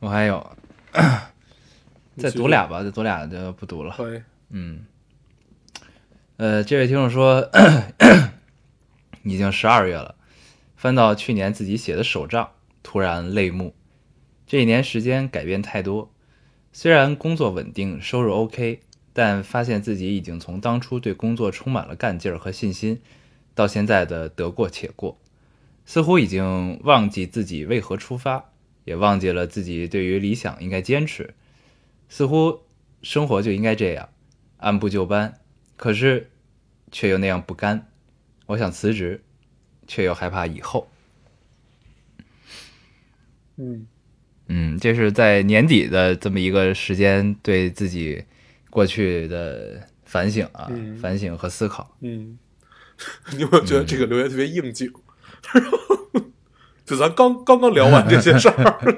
[0.00, 0.56] 我还有，
[2.16, 3.94] 再读俩吧，再读俩就不读了。
[3.96, 4.22] 可以。
[4.50, 4.84] 嗯，
[6.36, 7.48] 呃，这位听众说，
[9.22, 10.14] 已经十二月了，
[10.76, 12.50] 翻到去年自己写的手账，
[12.82, 13.74] 突然泪目。
[14.46, 16.12] 这一年时间改变太多，
[16.72, 18.80] 虽然工作稳定，收入 OK，
[19.18, 23.00] 但发现自己已经从当初对工作充满了干劲儿和信心，
[23.54, 25.18] 到现在的得过且过，
[25.86, 28.52] 似乎已经忘记自己为何出发，
[28.84, 31.32] 也忘记了自己对于理想应该坚持，
[32.10, 32.60] 似乎
[33.00, 34.10] 生活就应该这样。
[34.58, 35.40] 按部就班，
[35.78, 36.28] 可是
[36.92, 37.88] 却又那样不甘。
[38.44, 39.22] 我想辞职，
[39.86, 40.90] 却又害怕以后。
[43.56, 43.86] 嗯
[44.48, 48.26] 嗯，这是在年底的这么一个时间，对自己
[48.76, 51.96] 过去的反省啊，嗯反省和思考。
[52.02, 52.38] 嗯，
[53.32, 54.92] 你有没有觉得这个留言特别应景？
[56.84, 58.96] 就咱刚刚刚聊完这些事儿，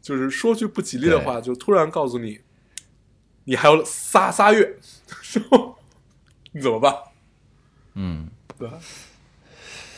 [0.00, 2.40] 就是说句不吉利的话，就突然告诉你，
[3.44, 4.74] 你还有仨仨月，
[5.20, 5.58] 是吧？
[6.52, 6.94] 你怎么办？
[7.92, 8.26] 嗯，
[8.58, 8.66] 对。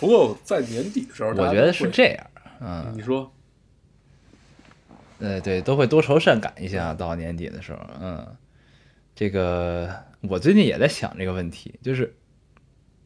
[0.01, 2.27] 不过在年底的时候，大我觉得是这样。
[2.61, 3.33] 嗯，你说，
[5.19, 8.37] 呃，对，都会多愁善感一下，到年底的时候，嗯，
[9.15, 12.15] 这个我最近也在想这个问题，就是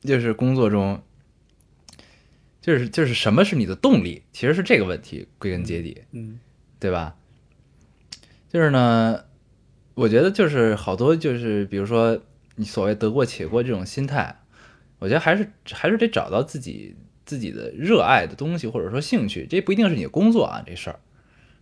[0.00, 1.02] 就是工作中，
[2.60, 4.22] 就是就是什么是你的动力？
[4.32, 6.40] 其实是这个问题，归根结底，嗯
[6.78, 7.16] 对吧？
[8.48, 9.24] 就是呢，
[9.94, 12.20] 我觉得就是好多就是比如说
[12.56, 14.40] 你所谓得过且过这种心态，
[14.98, 20.98] 我觉得还是还是得找到自己自己的热爱的东西或者说兴趣，这不一定是你的工作啊，这事儿，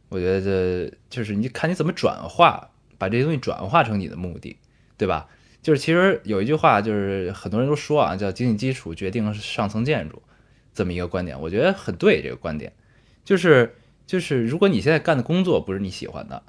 [0.09, 4.57] 我觉得这就是你看你怎么转化，把这些东西转化成你的目的，
[4.97, 5.29] 对吧？
[5.61, 10.23] 就是其实有一句话，就是很多人都说啊，叫经济基础决定上层建筑，
[10.73, 12.23] 这么一个观点，我觉得很对。
[12.23, 12.73] 这个观点
[13.25, 13.75] 就是
[14.07, 16.42] 就是，如果你现在干的工作不是你喜欢的，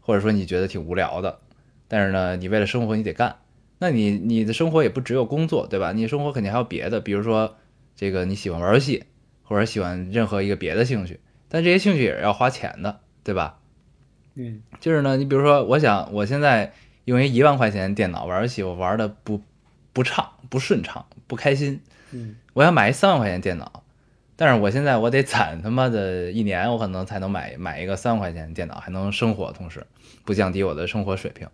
[0.00, 1.38] 或者说你觉得挺无聊的，
[1.86, 3.36] 但是呢，你为了生活你得干，
[3.78, 5.92] 那你你的生活也不只有工作，对吧？
[5.92, 7.56] 你生活肯定还有别的，比如说
[7.94, 9.04] 这个你喜欢玩游戏，
[9.44, 13.58] 或者喜欢任何一个别的兴趣，但这些兴趣也是要花钱的，对吧？
[14.34, 16.72] 嗯就是呢，你比如说，我想我现在
[17.06, 19.42] 用一一万块钱电脑玩游戏，我玩的不
[19.92, 21.80] 不畅、不顺畅、不开心，
[22.12, 23.82] 嗯我想买一三万块钱电脑，
[24.36, 29.84] 但是我现在我得攒他妈的一年，我可能才能买买一个三万块钱电脑，还能生活，同时
[30.24, 31.48] 不降低我的生活水平。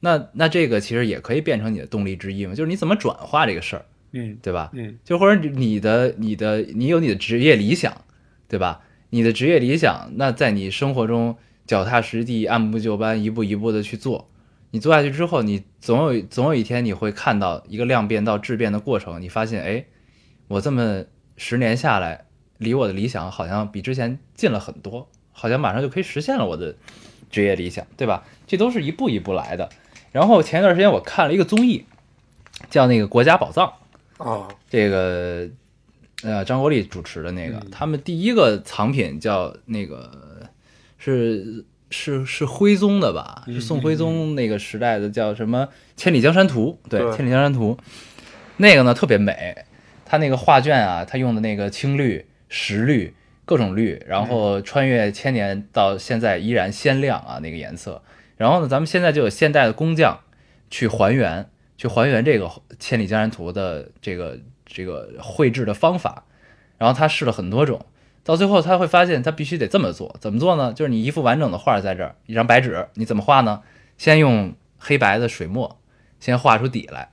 [0.00, 4.70] 那那这个其实也可以变成你的动力之一嘛，就是你怎么转化这个事儿，嗯对吧？
[4.72, 8.04] 嗯就或者你的你的你有你的职业理想，
[8.48, 8.80] 对吧？
[9.10, 14.28] 你的职业理想，那在你生活中脚踏实地、按部就班、一步一步的去做。
[14.70, 19.84] 你做下去之后，你总有总有一天你会看到一个量变到质变的过程，你发现，哎，
[20.46, 21.04] 我这么
[21.38, 22.26] 十年下来，
[22.58, 26.74] 离我的理想好像比之前近了很多，好像马上就可以实现了我的
[27.30, 28.24] 职业理想，对吧？
[28.46, 29.70] 这都是一步一步来的。
[30.12, 31.86] 然后前一段时间我看了一个综艺，
[32.68, 33.72] 叫那个《国家宝藏》，
[34.22, 35.48] 啊这个
[36.22, 40.10] 呃张国立主持的那个，嗯他们第一个藏品叫那个
[40.98, 43.44] 是是是徽宗的吧？
[43.46, 46.78] 嗯是宋徽宗那个时代的，叫什么《千里江山图》？
[46.90, 47.78] 对，对《千里江山图》
[48.58, 49.56] 那个呢特别美，
[50.04, 58.02] 他那个画卷啊，他用的那个青绿、石绿各种绿，然后穿越千年到现在依然鲜亮啊那个颜色。
[58.36, 60.20] 然后呢，咱们现在就有现代的工匠
[60.70, 62.46] 去还原，去还原这个
[62.78, 66.24] 《千里江山图》的这个这个绘制的方法。
[66.76, 67.84] 然后他试了很多种，
[68.22, 70.14] 到最后他会发现他必须得这么做。
[70.20, 70.72] 怎么做呢？
[70.72, 73.62] 就是你一幅完整的画在这儿，一张白纸，你怎么画呢？
[73.96, 75.80] 先用黑白的水墨
[76.20, 77.10] 先画出底来，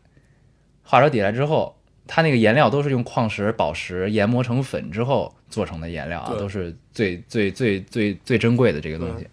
[0.84, 9.28] 画出底来之后，它那个颜料都是用矿石、宝石研磨成粉之后做成的颜料啊，都是最最最最最珍贵的这个东西。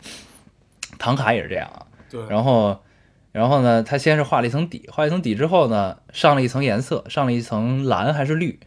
[0.98, 1.84] 唐卡也是这样啊。
[2.08, 2.80] 对，然后，
[3.32, 8.60] 然后呢，他先是画了一层底，画一层底之后呢，上了一层颜色，上了一层蓝还是绿，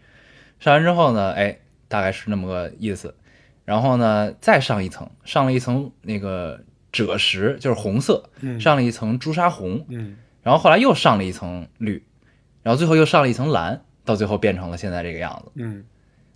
[0.60, 3.15] 上完之后呢，哎，大概是那么个意思。
[3.63, 8.60] 然后呢，再上一层，上了一层那个赭石，就是红色，嗯。
[8.60, 10.17] 上了一层朱砂红，嗯。
[10.43, 12.04] 然后后来又上了一层绿，
[12.62, 15.51] 然后最后又上了一层蓝，到最后变成了现在这个样子。
[15.56, 15.84] 嗯。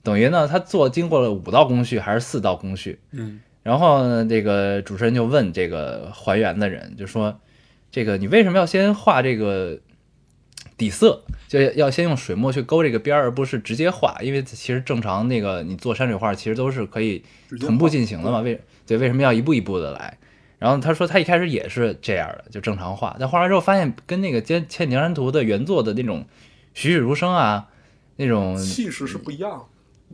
[0.01, 3.39] 等于呢，他做经过了五道工序还是四道工序，嗯。
[3.61, 7.39] 然后呢，这个主持人就问这个还原的人，就说
[7.91, 9.79] ：“这个你为什么要先画这个
[10.77, 11.23] 底色？
[11.47, 14.15] 就要先用水墨去勾这个边儿，而不是直接画？
[14.21, 17.23] 因为其实正常那个你做山水画，其实都是可以
[17.59, 18.41] 同步进行的嘛。
[18.41, 20.17] 为对，为什么要一步一步的来？
[20.59, 26.25] 然后他说他一开始也是这样的，就正常画，但画完之后发现跟那个《千千里江山图》的原作的那种
[26.73, 27.69] 栩栩如生啊，
[28.17, 29.65] 那种气势是不一样的。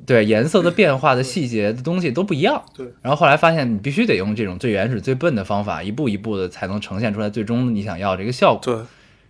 [0.05, 2.65] 对颜色的变化的细节的东西都不一样。
[2.75, 8.61] 对，然后后来发现你必须得用这种最原始、最笨的方法，一步一步的才能呈现出来最终你想要这个效果。
[8.63, 8.85] 对，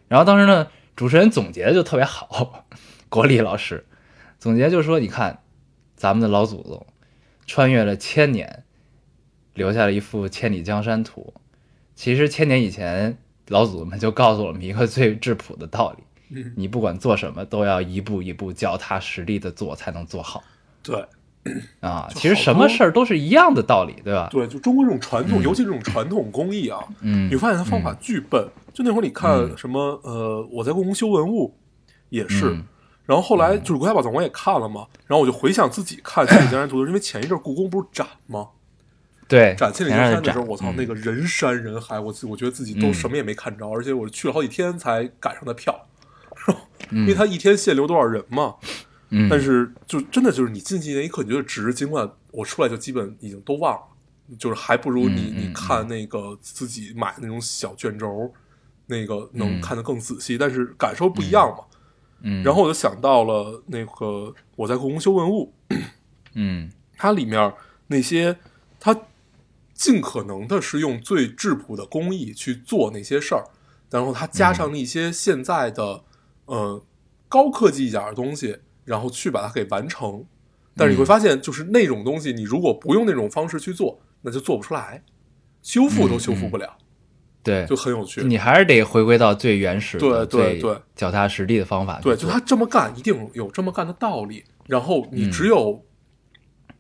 [0.07, 2.65] 然后当时呢，主持人总结的就特别好，
[3.09, 3.85] 国立老师
[4.39, 5.39] 总结就是说，你看
[5.95, 6.85] 咱们的老祖宗
[7.45, 8.63] 穿越了千年，
[9.53, 11.33] 留下了一幅《千里江山图》。
[11.95, 16.03] 其实千年以前，老祖宗们就告诉我们一个最质朴的道理：
[16.35, 20.43] 嗯你不管做什么，都要一步一步脚踏实地的做，才能做好。
[20.85, 21.05] 对
[21.79, 24.27] 啊，其实什么事儿都是一样的道理，对吧？
[24.31, 28.47] 对，就中国这种传统，尤其这种传统工艺啊，嗯，你会发现它方法巨笨。
[28.73, 31.55] 就那会儿你看嗯什么呃，我在故宫修文物
[32.09, 32.63] 也是，嗯
[33.05, 38.47] 然后后来就是国家宝藏我也看了嘛，然后我就回想自己看《千里江山图》，因为前一阵故宫不是展吗？
[39.29, 45.79] 对，展《千里江山的时候，我操，嗯那个人山人海，我自我觉得自己都嗯什么也没看着，而且我去了好几天才赶上的票，
[46.91, 48.55] 因嗯为他一天限流多少人嘛。
[49.09, 53.81] 嗯，但是就真的就是你进去那一刻，你觉得值，尽管我出来就基本已经都忘了，
[54.37, 58.33] 就是还不如你你看那个自己买那种小卷轴，
[58.87, 61.63] 那个能嗯看得更仔细，但是感受不一样嘛。
[62.21, 65.53] 嗯，然后我就想到了那个我在故宫修文物，
[66.33, 66.71] 嗯。
[66.97, 67.53] 它里面
[67.87, 68.37] 那些
[68.79, 68.97] 它
[69.73, 73.43] 尽可能的是用最质朴的工艺去做那些事儿，
[73.89, 76.05] 然后它加上了一些现在的、
[76.45, 76.81] 呃
[77.27, 80.25] 高科技一点的东西，然后去把它给完成。
[80.77, 85.03] 但是你会发现，就是那种东西，你如果不用那种方式去做，那就做不出来，
[85.61, 86.77] 修复都修复不了，
[87.41, 88.23] 对，就很有趣。
[88.23, 94.43] 你还是得回归到最原始的、对对最对脚踏实地的方法对，就他这么干，一定有这么干的道理。
[94.67, 95.85] 然后你嗯只有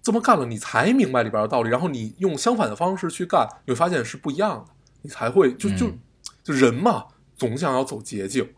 [0.01, 1.69] 这么干了，你才明白里边的道理。
[1.69, 4.73] 然后你用相反的方式去干，你会发现是不一样的。
[5.03, 5.99] 你才会就就嗯
[6.43, 8.49] 就人嘛，总想要走捷径，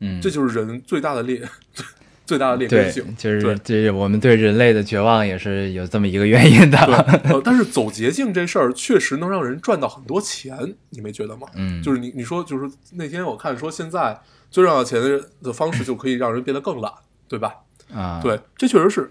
[0.00, 1.48] 嗯，这就是人最大的劣
[2.28, 6.76] 最大的劣根对性。，就是对这我们对人类的绝望也是有这么一个原因的。
[6.84, 11.48] 对，呃， 但是走捷径这事儿确实能让人赚到很多钱，你没觉得吗？
[11.54, 16.92] 嗯，就是你你说就是那天我看说现在最赚到钱的的方式就可以让人变得更懒，
[17.26, 17.54] 对吧？
[17.94, 19.10] 啊，对，这确实是，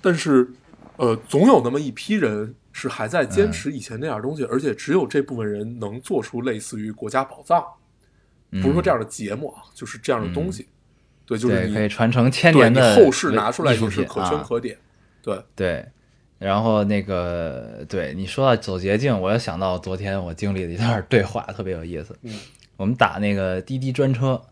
[0.00, 0.48] 但是，
[0.96, 7.62] 呃，总有那么一批人是还在嗯坚持以前那样东西，而且只有这部分人能做出类似于国家宝藏，
[8.52, 10.66] 嗯，不是说这样的节目啊，就是这样的东西。
[11.26, 14.76] 对，就是可以传承千年的后世拿出来艺术品也是可圈啊可点。
[15.22, 15.86] 对，对，
[16.38, 22.16] 然后那个对你说到走捷径，我又想到昨天我经历的一段对话，特别有意思。
[22.22, 22.32] 嗯
[22.76, 24.42] 我们打那个滴滴专车，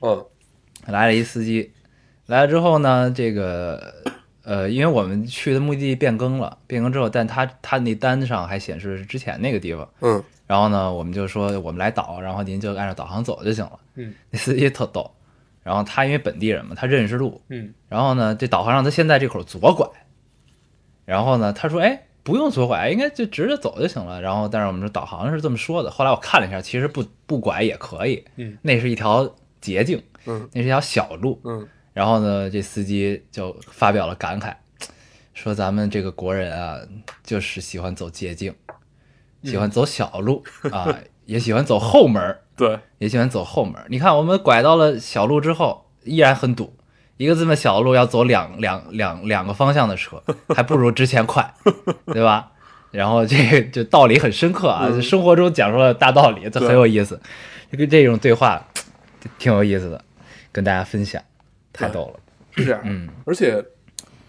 [0.00, 0.24] 嗯
[0.86, 1.70] 来了一司机，
[2.24, 3.94] 来了之后呢，这个
[4.44, 13.78] 呃，因为我们去的目的地变更了，变更之后，但他他那单上还显示是之前那个地方，嗯然后呢，我们就说我们来导，然后您就按照导航走就行了。
[13.96, 15.10] 嗯那司机特逗，
[15.66, 17.74] 然后他因为本地人嘛，他认识路，嗯。
[17.88, 19.84] 然后呢，这导航让他现在这口左拐，
[21.04, 24.22] 然后呢，他说，哎，不用左拐，应该就直着走就行了。
[24.22, 28.56] 然后，但是我们说导航是这么说的，后来我看了一下，其实不不拐也可以，嗯。
[28.62, 29.28] 那是一条
[29.60, 30.48] 捷径，嗯。
[30.52, 31.40] 那是一条小路。
[31.42, 31.66] 嗯。
[31.92, 34.54] 然后呢，这司机就发表了感慨，
[35.34, 36.78] 说咱们这个国人啊，
[37.24, 38.54] 就是喜欢走捷径，
[39.46, 40.94] 喜欢走小路 啊，
[41.24, 43.86] 也喜欢走后门儿，对，也喜欢走后门儿。
[43.88, 46.74] 你看，我们拐到了小路之后，依然很堵。
[47.16, 50.22] 一个这么小路要走两两两两个方向的车，
[50.54, 51.54] 还不如之前快，
[52.12, 52.52] 对吧？
[52.90, 57.18] 然后这个就道理很深刻啊，嗯生活中讲出了大道理，这很有意思。
[57.72, 58.64] 就跟这种对话
[59.38, 60.04] 挺有意思的，
[60.52, 61.22] 跟大家分享，
[61.72, 62.20] 太逗了。
[62.54, 62.80] 是这样。
[62.84, 63.64] 嗯而且，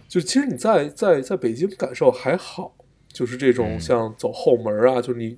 [0.08, 2.74] 就其实你在在在北京感受还好，
[3.18, 5.32] 就是这种嗯像走后门啊，就是你，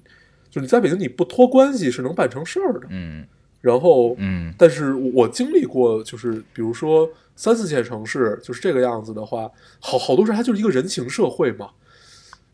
[0.50, 2.82] 就是你在北京你不托关系是能办成事儿的。
[2.90, 3.26] 嗯
[3.62, 9.50] 然后，嗯但是我经历过，就是比如说三四线城市就是这个样子的话，
[9.80, 11.70] 好好多时候它就是一个人情社会嘛。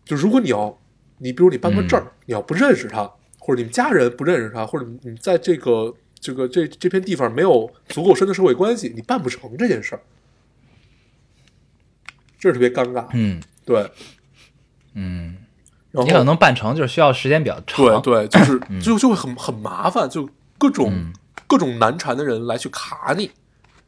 [0.03, 0.79] 就如果你要，
[1.17, 10.01] 你比如你办个证儿，你要不认识他，或者你们家人不认识他，或者你你在这个这个这这片地方没有足够深的社会关系，你办不成这件事儿，
[12.37, 13.07] 这是特别尴尬。
[13.13, 13.89] 嗯对，
[14.95, 15.35] 嗯，
[15.91, 18.01] 你可能办成就是需要时间比较长。
[18.01, 20.27] 对对， 就是就就会很很麻烦，就
[20.57, 21.13] 各种、嗯。
[21.47, 23.29] 各种难缠的人来去卡你。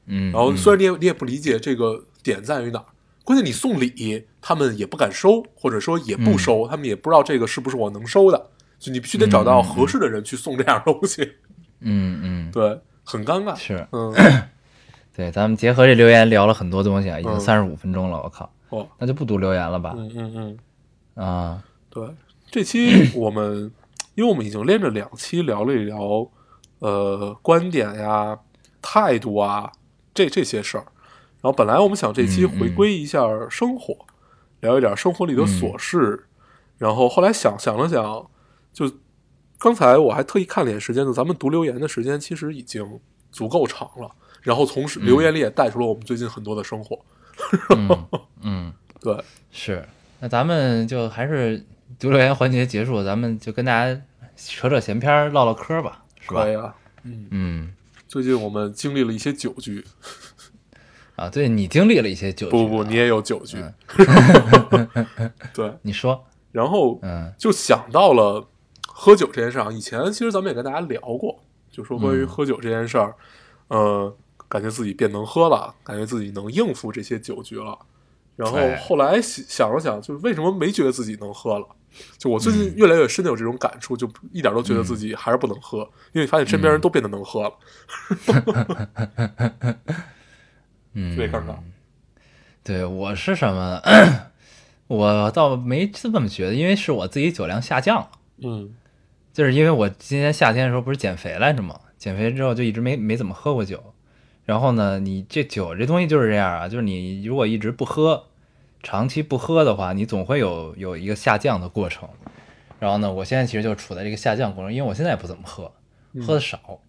[0.06, 0.58] 嗯，然后嗯。
[0.58, 2.86] 虽然你也你也不理解这个点在于哪儿，
[3.24, 6.26] 关键你送礼，他们也不敢收，或者说也嗯。
[6.26, 11.24] 不收，他们也不知道这个是不是我能收的，就你必须得找到合适的人去送这样东西，
[11.80, 12.52] 嗯嗯。
[12.54, 13.56] 对，很尴尬。
[13.56, 14.14] 是嗯，
[15.16, 17.40] 对，咱们结合这留言聊了很多东西啊，已经嗯。
[17.40, 19.96] 三十五分钟了，我靠，哦，那就不读留言了吧？
[19.98, 20.58] 嗯嗯嗯，
[21.18, 22.08] 啊，对，
[22.52, 23.72] 这期我们
[24.16, 26.30] 因为我们已经连着两期聊了一聊，
[26.80, 28.38] 呃，观点呀、
[28.82, 29.72] 态度啊，
[30.14, 30.86] 这这些事儿。
[31.42, 33.98] 然后本来我们想这期回归一下生活，
[34.60, 36.26] 聊一点生活里的琐事。
[36.78, 38.30] 然后后来想想了想，
[38.72, 38.92] 就
[39.58, 43.00] 刚才我还特意看了眼时间就，咱们读留言的时间其实已经
[43.32, 44.12] 足够长了。
[44.44, 47.00] 然后从留言里也带出了我们最近很多的生活。
[47.76, 48.08] 嗯
[48.42, 49.84] 嗯， 对，是。
[50.20, 51.64] 那咱们就还是
[52.00, 54.02] 读留言环节结束，咱们就跟大家
[54.36, 56.52] 扯扯闲篇儿，唠唠嗑吧，是吧可？
[56.52, 56.76] 以啊。
[57.04, 57.74] 嗯，嗯
[58.08, 59.86] 最近我们经历了一些酒局，
[61.16, 63.64] 啊，对你经历了一些酒局不不，啊你也有酒局。
[65.54, 68.48] 对， 你说， 然后嗯就想到了
[68.88, 69.72] 喝酒这件事儿啊。
[69.72, 71.40] 以前其实咱们也跟大家聊过，
[71.70, 73.16] 就说关于嗯喝酒这件事儿，
[73.68, 74.16] 呃，
[74.48, 77.78] 感觉自己变能喝了，感觉自己能应付这些酒局了。
[78.38, 81.68] 然后哎后来想想了想，就是为什么没觉得自己能喝了？
[82.18, 85.80] 就我最嗯近越来越深的有这种感触，就一点都觉得自己还是不能喝，
[86.14, 87.54] 因为发现身边人都变得能喝了，
[90.94, 91.56] 嗯，特别尴尬。
[92.64, 93.82] 对我是什么？
[94.88, 98.10] 我倒没这么觉得，因为是我自己酒量下降了。
[98.44, 98.76] 嗯
[99.34, 103.94] 就是因为我今年夏天的时候不是减肥来着嘛，减肥之后就一直没没怎么喝过酒。
[104.48, 108.24] 然后呢，你这酒这东西就是这样啊，就是你如果一直不喝，
[108.82, 112.08] 长期不喝的话，你总会有有一个下降的过程。
[112.80, 115.70] 然后呢，我现在其实就处在这个下降过程，因为我现在也不怎么喝，
[116.26, 116.80] 喝的少。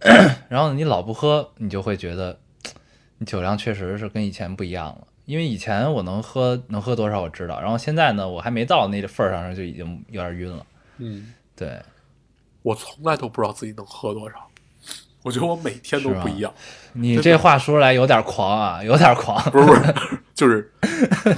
[0.48, 2.38] 然后，你老不喝，你就会觉得
[3.18, 5.06] 你酒量确实是跟以前不一样了。
[5.26, 10.66] 因为以前我能喝能喝多少我知道，然后现在呢，我还没到那个份儿上，就已经有点晕了。
[10.98, 11.80] 嗯，对，
[12.62, 14.36] 我从来都不知道自己能喝多少，
[15.24, 16.52] 我觉得我每天都不一样。
[16.92, 19.94] 你这话说出来有点狂啊，有点狂，不是不是，
[20.34, 20.70] 就是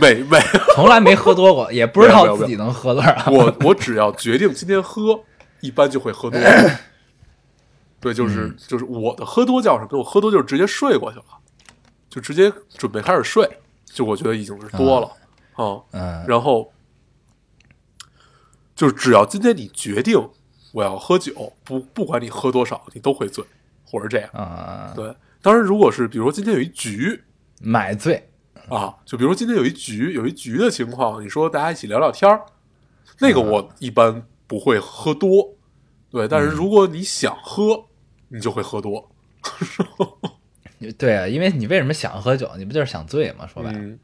[0.01, 0.39] 每每
[0.75, 3.31] 从来没喝多过，也不知道自己能喝多少。
[3.31, 5.19] 我我只要决定今天喝，
[5.61, 6.39] 一般就会喝多。
[8.01, 9.99] 对，就是、嗯就是我的喝多叫什么？
[9.99, 11.25] 我喝多就是直接睡过去了，
[12.11, 13.49] 就直接准备开始睡，
[13.87, 15.07] 就我觉得已经是多了
[15.55, 16.73] 啊、嗯然后
[18.75, 20.29] 就是只要今天你决定
[20.73, 23.43] 我要喝酒，不不管你喝多少，你都会醉，
[23.87, 24.29] 或者这样。
[24.33, 27.23] 啊，对，当然如果是比如说今天有一局，
[27.61, 28.29] 买醉，
[28.69, 32.45] 啊，就比如说今天有一局，有一局的情况，你说大家一起聊聊天儿，
[33.21, 35.55] 那个我一般不会喝多，
[36.11, 37.85] 对，但是如果你想喝，
[38.29, 39.11] 你就会喝多，
[40.99, 42.51] 对啊，因为你为什么想喝酒？
[42.59, 43.47] 你不就是想醉吗？
[43.47, 43.99] 说白了，嗯，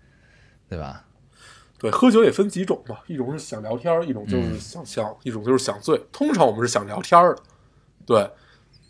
[0.69, 1.05] 对吧？
[1.79, 6.01] 对，喝酒也分几种嘛，一种是想聊天儿，一种就是想想，一种就是想醉。
[6.13, 7.21] 通常我们是想聊天
[8.07, 8.31] 对，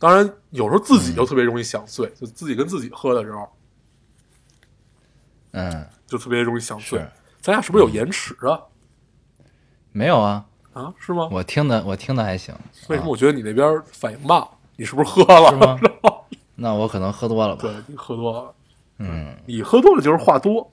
[0.03, 3.49] 当然有时候自己就特别容易想醉，就自己跟自己喝的时候
[5.53, 6.99] 嗯，就特别容易想醉。
[7.41, 8.59] 咱俩是不是有延迟啊？
[9.93, 11.29] 没有啊，啊，是吗？
[11.31, 12.53] 我听的我听的还行，
[12.89, 14.45] 为什么我觉得你那边反应慢？
[14.75, 15.51] 你是不是喝了？
[15.51, 15.79] 是 吗？
[16.57, 17.73] 那我可能喝多了吧对？
[17.87, 18.55] 你喝多了，
[18.99, 20.69] 嗯，你喝多了就是话多，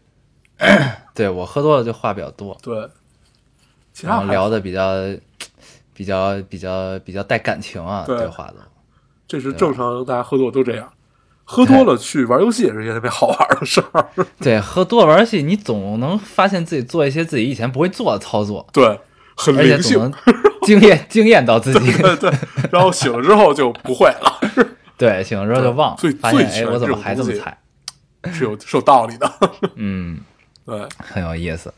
[1.14, 2.90] 对我喝多了就话比较多，对，
[3.94, 4.92] 其然后他聊的比较
[5.94, 8.56] 比较比较比较带感情啊，对对话都。
[9.30, 10.92] 这是正常，大家喝多都这样。
[11.46, 14.08] 喝多了去玩游戏也是一件特别好玩的事儿，
[14.42, 19.00] 对，喝多了玩游戏，你总能发现自己做一些自己以前不会做的操作，对，
[19.36, 20.14] 很而且灵性总能，
[20.64, 21.92] 惊艳惊艳到自己。
[22.02, 22.32] 对对，
[22.72, 24.40] 然后醒了之后就不会了，
[24.98, 27.58] 对，醒了之后就忘了最，发现哎，我怎么还这么菜？
[28.32, 29.32] 是有是有道理的。
[29.76, 30.20] 嗯，
[30.66, 31.74] 对，很有意思。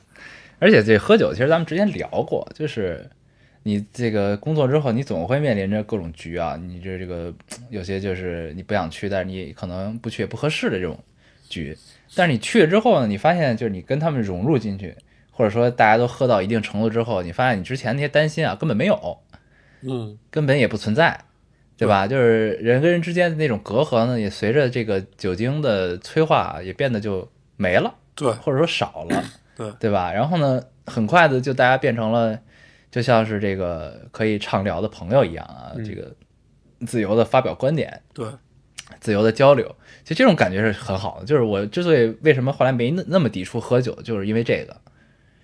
[0.59, 3.09] 而且这喝酒，其实咱们之前聊过，就是
[3.63, 7.33] 你这个工作之后，你总会面临着各种局啊，你这这个
[7.69, 10.97] 有些就是你不想去，但是你可能不去也不合适的这种
[11.49, 11.77] 局。
[12.15, 14.95] 但是你去了之后呢，你发现就是你跟他们融入进去，
[15.31, 19.17] 或者说大家都喝到一定程度之后，你发现你之前那些担心啊根本没有，
[19.81, 21.19] 嗯，根本也不存在。
[21.77, 22.05] 对吧？
[22.05, 29.23] 就是人跟人之间的那种隔阂呢，也随着这个酒精的催化，也变得就没了，对或者说少了，
[29.57, 30.13] 对对吧？
[30.13, 32.39] 然后呢，很快的就大家变成了，
[32.91, 36.13] 就像是这个可以畅聊的朋友一样啊，嗯这个
[36.85, 38.27] 自由的发表观点，对，
[38.99, 41.25] 自由的交流，其实这种感觉是很好的。
[41.25, 44.75] 就是我之所以为什么后来没那那么抵触喝酒，就是因为这个。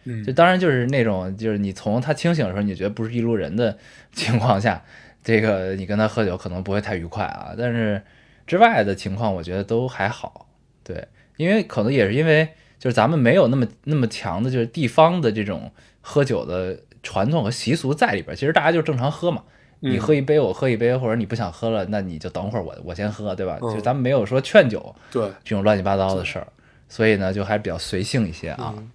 [0.09, 3.77] 嗯就当然就是那种，就是你从他清醒的时候，你觉得不是一路人的
[4.13, 4.81] 情况下，
[5.21, 7.53] 这个你跟他喝酒可能不会太愉快啊。
[7.57, 8.01] 但是
[8.45, 10.47] 之外的情况，我觉得都还好。
[10.81, 12.47] 对，因为可能也是因为
[12.79, 18.35] 就是咱们没有那么那么强的，就是地方的这种喝酒的传统和习俗在里边。
[18.35, 19.41] 其实大家就正常喝嘛，
[19.79, 23.57] 你嗯喝一杯我喝一杯，或者你不想喝了，那你就等会儿我我先喝，对吧？
[23.61, 26.47] 嗯就咱们没有说劝酒对，这种乱七八糟的事儿，
[26.89, 28.73] 所以呢就还比较随性一些啊。
[28.77, 28.91] 嗯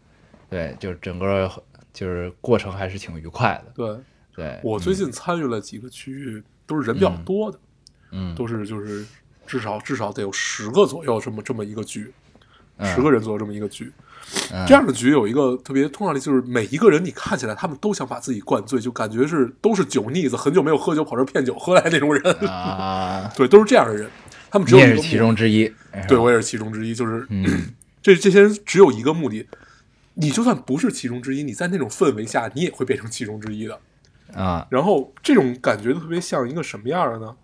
[0.51, 1.51] 对，就是整个
[1.95, 3.73] 就是过程还是挺愉快的。
[3.75, 3.97] 对。
[4.35, 7.59] 对，我最近参与了几个区域，都是人比较多的，
[8.13, 9.05] 嗯都是就是
[9.47, 12.11] 至少至少得有十个左右这么这么一个局，
[12.79, 13.85] 嗯十个人左右这么一个局。
[13.85, 13.93] 嗯
[14.67, 22.33] 这样的局有一个特别通常的，就是每一个人你看起来他们都想把自己灌醉，就感觉是都是酒腻子，很久没有喝酒跑这儿骗酒喝来那种人。
[22.49, 24.09] 啊， 对，都是这样的人，
[24.51, 25.73] 他们只有一个目你也是其中之一。
[26.09, 29.47] 对我也是其中之一，就是、嗯这这些人只有一个目的，
[30.15, 33.79] 你就算不是其中之一，你在那种氛围下，你也会变成其中之一的。
[34.35, 37.37] 啊，然后这种感觉特别像一个什么样的呢？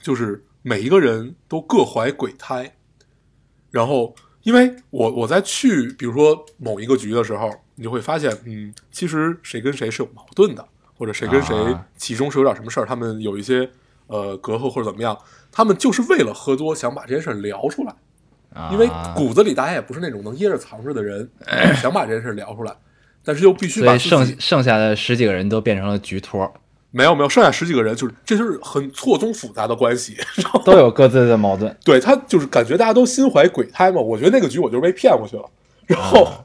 [0.00, 2.72] 就是每一个人都各怀鬼胎，
[3.72, 4.14] 然后
[4.48, 13.68] 因为我我在去比如说某一个局的时候，你就会发现，嗯，其实谁跟谁是有矛盾的，或者谁跟谁啊其中是有点什么事儿，他们有一些
[14.06, 15.14] 呃隔阂或者怎么样，
[15.52, 17.94] 他们就是为了喝多想把这件事儿聊出来。
[18.54, 21.30] 啊因为骨子里大家也不是那种能掖着藏着的人，
[21.76, 22.74] 想把这件事聊出来，
[23.22, 26.50] 但是又必须把剩剩下的十几个人都变成了局托，
[26.98, 30.16] 没有没有，剩下十几个人就是这就是很错综复杂的关系，
[30.66, 31.74] 都有各自的矛盾。
[31.84, 34.00] 对他就是感觉大家都心怀鬼胎嘛。
[34.00, 35.48] 我觉得那个局我就是被骗过去了，
[35.86, 36.44] 然后啊。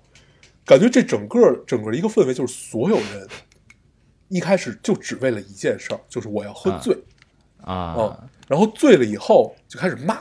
[0.65, 3.27] 感觉这整个整个一个氛围就是所有人
[4.29, 6.95] 一开始就只为了一件事儿，就是我要喝醉，
[7.61, 7.95] 啊。
[7.97, 10.19] 嗯，然后醉了以后就开始骂，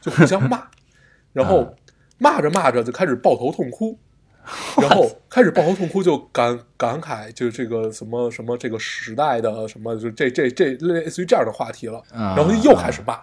[0.00, 0.62] 就互相骂，
[1.32, 1.74] 然后
[2.18, 3.98] 骂着骂着就开始抱头痛哭，
[4.80, 12.34] 然后开始抱头痛哭就感感慨，就这个什么什么这个时代的什么，就这这这类似于这样的话题了，啊。
[12.36, 13.18] 然后又开始骂，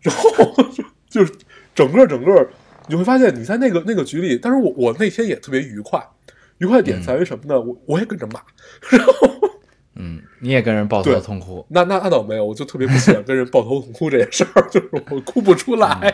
[0.00, 0.30] 然后
[0.72, 1.32] 就 就是
[1.74, 2.48] 整个整个
[2.88, 6.02] 你会发现你在那个那个局里，但是我我那天也特别愉快，
[6.58, 7.60] 愉快点在于什么呢？
[7.60, 8.40] 我我也跟着骂，
[8.90, 9.30] 然后。
[9.96, 11.64] 嗯，你也跟人抱头痛哭。
[11.68, 16.12] 那那那倒没有，我就特别不喜欢跟人抱头痛哭这件事儿，就是我哭不出来，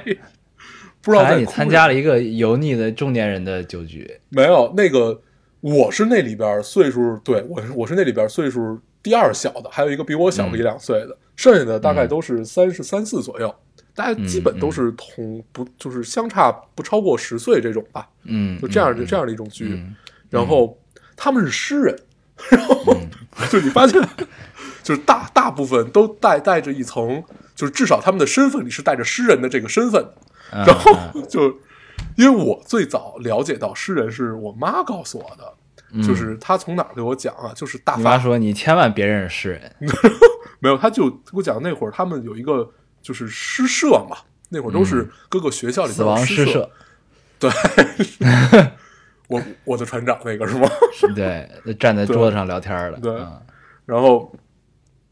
[1.03, 4.11] 不知道你参加了一个油腻的中年人的酒局。
[4.29, 4.73] 没有？
[4.77, 5.21] 那个
[5.61, 13.55] 我是那里边岁数，对我是我是那里边岁数第二小的，还有一个比我小个一两岁的，剩下的大概都是三十三四左右，
[13.95, 19.71] 大家基本都是同不就是相差不超过十岁这种吧，嗯，就这样的嗯这样的一种局。
[19.73, 19.95] 嗯
[20.31, 20.79] 然后
[21.17, 21.99] 他们是诗人，
[22.51, 22.97] 然后
[23.51, 24.01] 就你发现，
[24.81, 27.21] 就是大大部分都带带着一层，
[27.57, 30.07] 就是至少他们的身份里是带着诗人的这个身份
[30.53, 31.49] 然后嗯就
[32.17, 39.77] 因为我最早了解到诗人是我妈告诉我的，就是她从哪儿给我讲啊，就是大妈说你千万别认识诗人。
[40.61, 42.71] 没有，她就给我讲那会儿他们有一个
[43.01, 44.17] 就是诗社嘛，
[44.51, 46.71] 那会儿都是各个学校里嗯死亡诗诗社，
[47.39, 47.51] 对。
[49.29, 50.69] 我我的船长那个是吗？
[51.15, 51.49] 对，
[51.79, 52.99] 站在桌子上聊天的。
[52.99, 53.41] 对嗯
[53.87, 54.33] 然后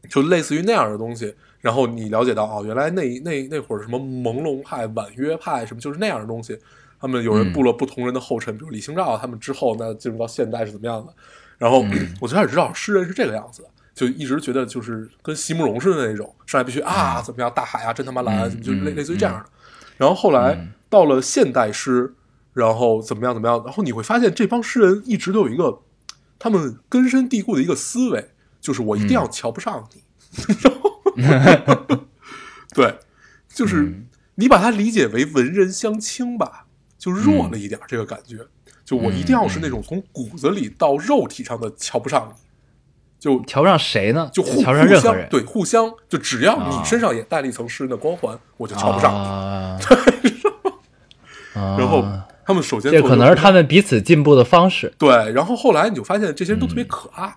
[0.09, 6.57] 就类似于那样的东西，然后你了解到哦，原来那那那会儿什么朦胧派、婉约派什么，就是那样的东西。
[7.01, 11.13] 他们有人嗯步了不同人的后尘，比如李清照他们之后，那进入到现代是怎么样的？
[11.57, 19.45] 然后、嗯我就开始知道诗人是这个样子的，就一直觉得就是跟席慕容似的那种，上来必须啊怎么样，大海啊真他妈蓝，嗯就是类嗯类似于这样的。
[19.95, 22.13] 然后后来嗯到了现代诗，
[22.53, 25.79] 然后怎么样怎么样，然后你会发现这帮诗人一直都有一个
[26.37, 28.29] 他们根深蒂固的一个思维，
[28.59, 30.01] 就是我一定要瞧不上你。
[32.73, 32.95] 对，
[33.53, 34.03] 就是
[34.35, 36.65] 你把它理解为文人相轻吧，
[36.97, 38.37] 就弱了一点儿这个感觉。
[38.85, 42.41] 就我一定要是那种从骨子里到肉体上的瞧不上你，
[43.19, 44.29] 就瞧不上谁呢？
[44.33, 49.19] 就互瞧不相对互相，就只要啊你身上也带了一层诗人的光环，我就瞧不上你。
[51.53, 51.77] 啊。
[51.77, 54.91] 然后啊他们首先这可能是他们彼此进步的方式。
[54.97, 57.35] 对，然后后来你就发现这些人都特别可爱，嗯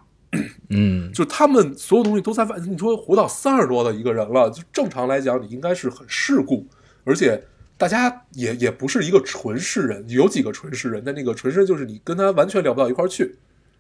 [0.74, 2.56] 嗯就他们所有东西都在外。
[2.66, 6.66] 你说活到三十多的一个人了，就正常来讲，你应该是很世故，
[7.04, 7.42] 而且
[7.76, 13.36] 大家也也不是一个纯世人，有几个纯世人，但那个纯世人就是你跟他完全聊不到一块去。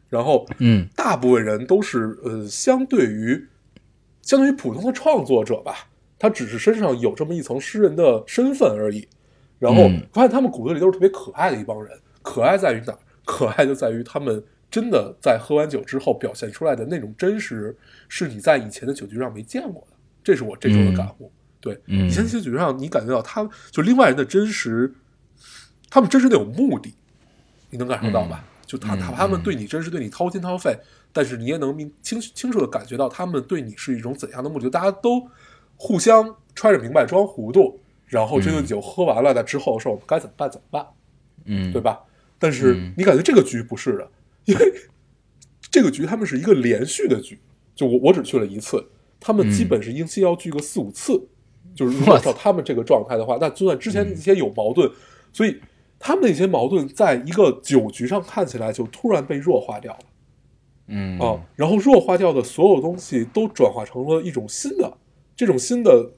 [0.08, 3.46] 然后，嗯大部分人都是呃，相对于
[4.20, 5.88] 相当于普通的创作者吧，
[6.18, 9.08] 他只是身上有这么一层诗人的身份而已。
[9.58, 12.98] 然后发现他们骨子里都是特别可爱的一帮人，可爱在于哪儿？
[13.24, 14.42] 可爱就在于他们
[14.72, 17.76] 真的在喝完酒之后表现出来的那种真实，
[18.08, 19.96] 是你在以前的酒局上没见过的。
[20.24, 21.30] 这是我这周的感悟。
[21.60, 24.92] 对，嗯以前酒局上你感觉到他就另外人的真实，
[25.90, 26.94] 他们真实的有目的，
[27.70, 28.44] 你能感受到吧？
[28.64, 30.74] 就他嗯哪怕他们对你真实，对你掏心掏肺，
[31.12, 34.70] 但是你也能明清清楚的感觉到他们对你是一种怎样的目的。
[34.70, 35.28] 大家都
[35.76, 40.86] 互相揣着明白装糊涂，然后这顿酒喝完了，那之后的事儿我们该怎么办怎么办，
[41.44, 42.00] 嗯，对吧？
[42.38, 44.08] 但是嗯你感觉这个局不是的，
[44.44, 44.72] 因为
[45.70, 47.38] 这个局他们是一个连续的局，
[47.74, 48.84] 就我我只去了一次，
[49.18, 51.28] 他们基本是一期要聚个四五次，
[51.74, 54.90] 就是如 果我操照他们这个状态的话，那就算之前那些有矛盾，
[55.32, 55.60] 所以
[55.98, 60.00] 他们那些矛盾在一个酒局上看起来就突然被弱化掉了。
[60.88, 64.98] 嗯啊，然后弱化掉的所有东西都转化成了一种新的，
[65.36, 66.10] 这种新的，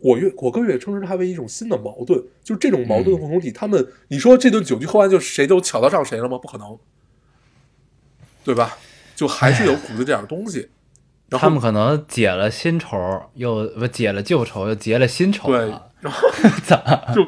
[0.00, 3.50] 我越我更愿意称之它为一种新的矛盾，就是这种矛盾的共同体。
[3.50, 6.38] 他们，你说这顿酒局喝完就谁都抢得上谁了吗？
[6.38, 6.78] 不可能，
[8.48, 8.76] 对吧？
[9.14, 10.68] 就还是有骨子这样东西。
[11.28, 12.96] 然后他们可能解了新仇，
[13.34, 15.68] 又不解了旧仇，又结了新仇对，，
[16.00, 16.26] 然后
[16.64, 16.78] 咋
[17.14, 17.22] 就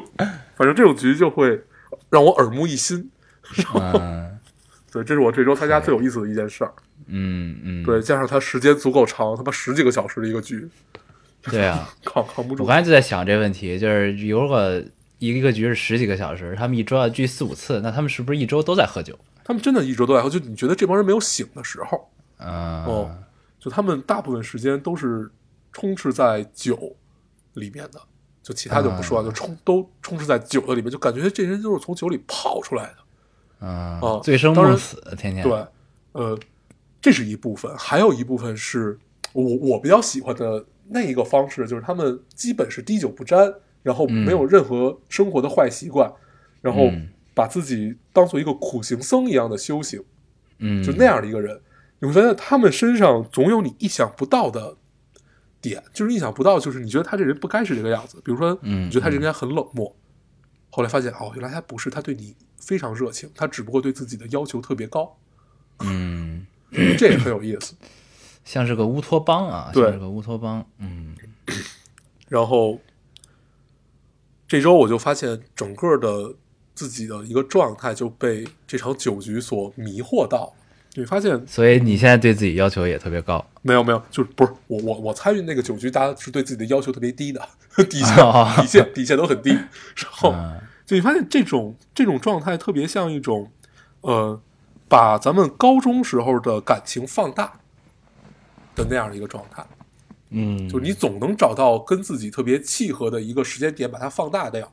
[0.55, 1.61] 反正这种局就会
[2.09, 3.11] 让我耳目一新。
[3.75, 4.39] 嗯
[4.91, 6.73] 对，这是我这周参加最有意思的一件事儿。
[7.05, 10.67] 嗯嗯，对，加上他时间足够长，他妈十几个小时的一个局，
[11.43, 12.67] 对啊， 扛扛不住我。
[12.67, 14.81] 刚才就在想这问题，就是如果
[15.19, 19.19] 一个局是十几个小时，他们一周要聚四五次，那他们是不是一周都在喝酒？
[19.43, 23.15] 他们真的一直都在喝，就你觉得这帮人没有醒的时候，啊，哦，
[23.59, 25.29] 就他们大部分时间都是
[25.71, 26.95] 充斥在酒
[27.53, 28.01] 里面的，
[28.41, 32.95] 就其他就不说了，就充都充斥在酒的里面，就感觉这人就是从酒里泡出来的。
[33.63, 35.43] 嗯哦，醉生梦死，天天。
[35.43, 35.65] 对，
[36.13, 36.35] 呃，
[36.99, 38.97] 这是一部分，还有一部分是
[39.33, 46.11] 我我比较喜欢的那一个方式，就是他们基本是滴酒不沾，然后没有任何生活的坏习惯，
[46.59, 50.03] 然后嗯把自己当做一个苦行僧一样的修行。
[50.59, 51.59] 嗯，就那样的一个人，
[51.99, 54.77] 你会发现他们身上总有你意想不到的
[55.59, 58.21] 点，就是意想不到，就是你觉得他这人不该是这个样子。
[58.23, 59.95] 比如说，嗯你觉得他这人应该很冷漠，
[60.69, 65.17] 后来发现哦，原来他不是，他对你非常热情，他只不过对自己的要求特别高，
[65.79, 66.45] 嗯，
[66.97, 67.73] 这也很有意思。
[68.45, 71.15] 像是个乌托邦啊，对像是个乌托邦，嗯
[72.27, 72.79] 然后
[74.47, 76.35] 这周我就发现整个的
[76.81, 80.51] 自己的一个状态就被这场酒局所迷惑到。
[80.95, 87.47] 你发现所以你现在对自己要求也特别高，没有没有，就是不是我我我参与那个酒局，大家是对自己的要求特别低的，
[87.87, 89.51] 底线哦底线底线都很低。
[89.95, 93.51] 然后嗯就你发现这种这种状态特别像一种，
[94.01, 94.41] 呃，
[94.87, 97.59] 把咱们高中时候的感情放大
[98.73, 99.63] 的那样的一个状态。
[100.31, 104.71] 嗯，就你总能找到跟自己特别契合的一个时间点，把它放大掉，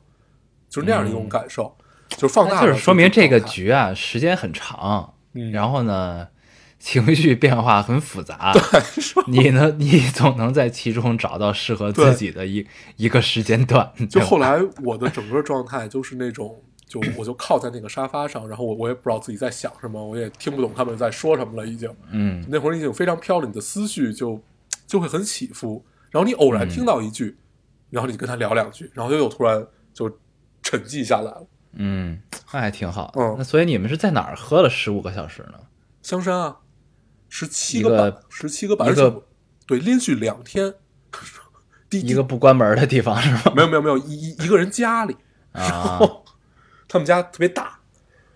[0.69, 1.73] 就是那样的一种感受。
[2.09, 5.51] 就是放大就是说明这个，局啊时间很长，嗯。
[5.51, 6.27] 然后呢
[6.79, 8.81] 情绪变化很复杂， 对
[9.27, 13.91] 你呢 你总能在其中找到适合自己的一一个时间段。
[14.09, 16.57] 就后来我的整个状态就是那种，
[16.87, 21.93] 就我就靠在那个沙发上，然后我我也不知道自己在想什么，我也听不懂他们在说什么了，已经。
[22.11, 22.45] 嗯。
[22.47, 24.41] 那会儿已经非常飘了，你的思绪就
[24.87, 27.37] 就会很起伏，然后你偶然听到一句，
[27.89, 30.09] 然后你跟他聊两句，然后又又突然就
[30.63, 31.45] 沉寂下来了。
[31.73, 32.19] 嗯，
[32.53, 33.13] 那还挺好。
[33.15, 35.59] 嗯那所以你们是在哪儿喝了十五个小时呢？
[36.01, 36.57] 香山啊，
[37.29, 39.21] 十七个个板，十七个板，一个而且
[39.67, 40.73] 对，连续两天，
[41.89, 43.53] 第一个不关门的地方是吗？
[43.55, 45.15] 没有没有没有一一一个人家里，
[45.51, 46.25] 然啊，后
[46.87, 47.79] 他们家特别大，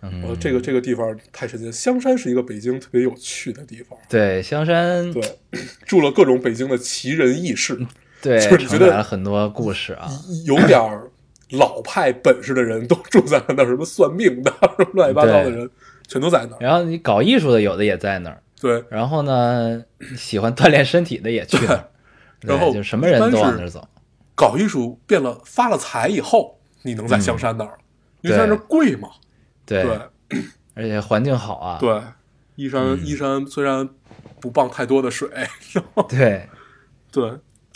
[0.02, 1.72] 嗯呃，这个这个地方太神奇了。
[1.72, 5.40] 香山是一个北京特别有趣的地方，对香山，对，
[5.88, 7.80] 住了各种北京的奇人异事，
[8.22, 10.08] 对，就是觉得很多故事啊。
[10.46, 11.10] 有点儿
[11.54, 15.70] 老派本事的人都住在那儿，什么算命的、 什么乱七八糟的人，
[16.08, 16.58] 全都在那儿。
[16.60, 19.84] 然后你搞艺术的有的也在那儿，对，然后呢，
[20.16, 21.90] 喜欢锻炼身体的也去那儿，
[22.42, 23.88] 然后对就什么人都往那儿走。
[24.36, 27.78] 搞艺术变了发了财以后，你能在香山那儿了，
[28.22, 29.10] 因为它那贵嘛。
[29.66, 30.44] 对，对。
[30.74, 31.78] 而且环境好啊。
[31.80, 32.02] 对，
[32.56, 33.88] 依山依山虽然
[34.42, 35.30] 不傍太多的水，
[36.10, 36.50] 对，
[37.12, 37.32] 对，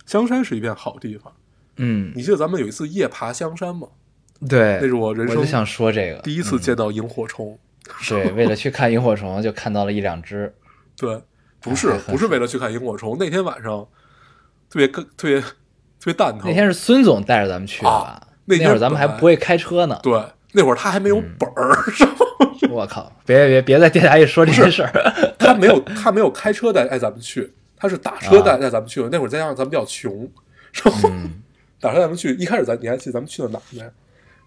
[0.07, 1.32] 香山是一片好地方。
[1.78, 3.88] 嗯，你记得咱们有一次夜爬香山吗？
[4.47, 7.57] 对，那是我人生我就想说这个，第一次见到萤火虫。
[8.09, 10.53] 对，为了去看萤火虫，就看到了一两只。
[10.97, 11.21] 对，
[11.61, 13.88] 不是不是为了去看萤火虫，那天晚上
[14.69, 15.47] 特别特别特
[16.05, 16.41] 别蛋疼。
[16.45, 18.28] 那天是孙总带着咱们去的吧啊？
[18.45, 19.99] 那天会儿咱们还不会开车呢。
[20.03, 20.21] 对，
[20.53, 21.78] 那会儿他还没有嗯本儿，
[22.69, 23.11] 我靠！
[23.25, 25.34] 别别别在电台里说这些事儿。
[25.39, 29.09] 他没有他没有开车带带咱们去，他是打车啊带带咱们去的。
[29.09, 30.30] 那会儿再加上咱们比较穷，
[30.84, 31.41] 然后嗯，
[31.80, 32.34] 打车带咱们去。
[32.36, 33.82] 一开始咱你还记得咱们去的哪儿没？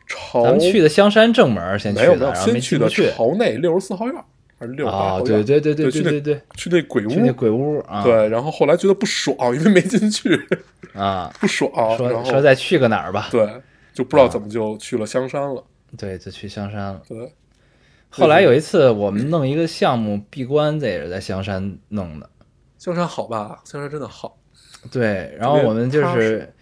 [0.06, 2.88] 朝咱们去的香山正门儿先去的，没有没有，然后先去的。
[2.88, 4.24] 朝内六十四号院
[4.58, 5.24] 还是六十八啊，号院？
[5.24, 10.38] 对对对对对对对，去那鬼屋，去那鬼屋啊，对，然后后来觉得不爽，因为没进去，
[10.92, 13.48] 啊，不爽，说说再去个哪儿吧，对，
[13.94, 15.64] 就不知道怎么就去了香山了。
[15.96, 17.00] 对，就去香山了。
[17.08, 17.32] 对，
[18.10, 22.28] 后来有一次我们弄一个项目闭关，这也是在香山弄的。
[22.78, 23.60] 香山好吧？
[23.64, 24.36] 香山真的好。
[24.90, 26.52] 对，然后我们就是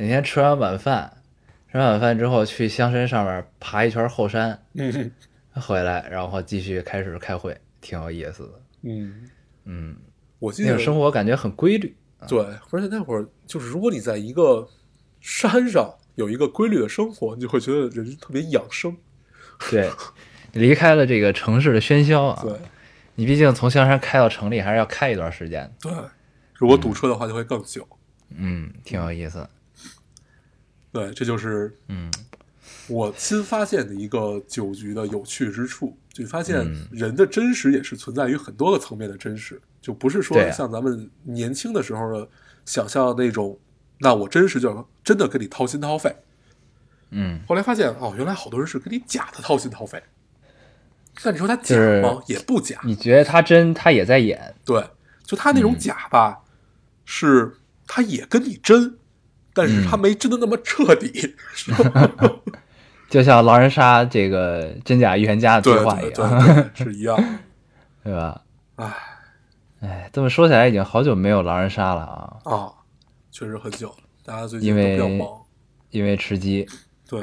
[0.00, 1.12] 那天吃完晚饭，
[1.70, 5.12] 吃完晚饭之后去香山上面爬一圈后山，嗯
[5.52, 8.62] 回来然后继续开始开会，挺有意思的。
[8.80, 9.28] 嗯，
[9.64, 9.96] 嗯，
[10.38, 11.94] 我记得那种生活感觉很规律。
[12.26, 12.40] 对，
[12.70, 14.66] 而且那会儿就是，如果你在一个
[15.20, 18.96] 山上有一个规律的生活，你就会觉得人特别养生。
[19.70, 19.90] 对，
[20.52, 22.54] 离开了这个城市的喧嚣啊，对
[23.16, 25.70] 你毕竟从香山开到城里还是要开一段时间。
[25.78, 25.92] 对，
[26.54, 27.86] 如果堵车的话就会更久。
[28.30, 29.50] 嗯，挺有意思的。
[30.92, 32.10] 对，这就是嗯
[32.88, 42.28] 我新发现的一个酒局的有趣之处，就发现嗯人的真实也是存在于很多个层面的真实，就不是说像咱们年轻的时候的
[42.64, 43.58] 想象那种，
[43.98, 46.14] 那我真实就真的跟你掏心掏肺。
[47.10, 50.02] 嗯，后来发现哦，原来好多人是跟你假的掏心掏肺。
[51.22, 52.22] 但你说他假就是吗？
[52.26, 52.80] 也不假。
[52.84, 54.54] 你觉得他真，他也在演。
[54.64, 54.82] 对，
[55.24, 56.40] 就他那种嗯假吧，
[57.04, 57.52] 是
[57.86, 58.96] 他也跟你真，
[59.60, 61.34] 但是他没真的那么彻底。
[63.10, 67.24] 就像狼人杀这个真假预言家的对对话一样，对，是一样的。
[68.04, 68.40] 对吧？
[68.76, 68.94] 唉
[69.80, 72.72] 哎，这么说起来，已经好久没有狼人杀了啊，啊，
[73.30, 75.28] 确实很久了，大家最近因都比较为忙，
[75.90, 76.66] 因为吃鸡。
[77.06, 77.20] 对，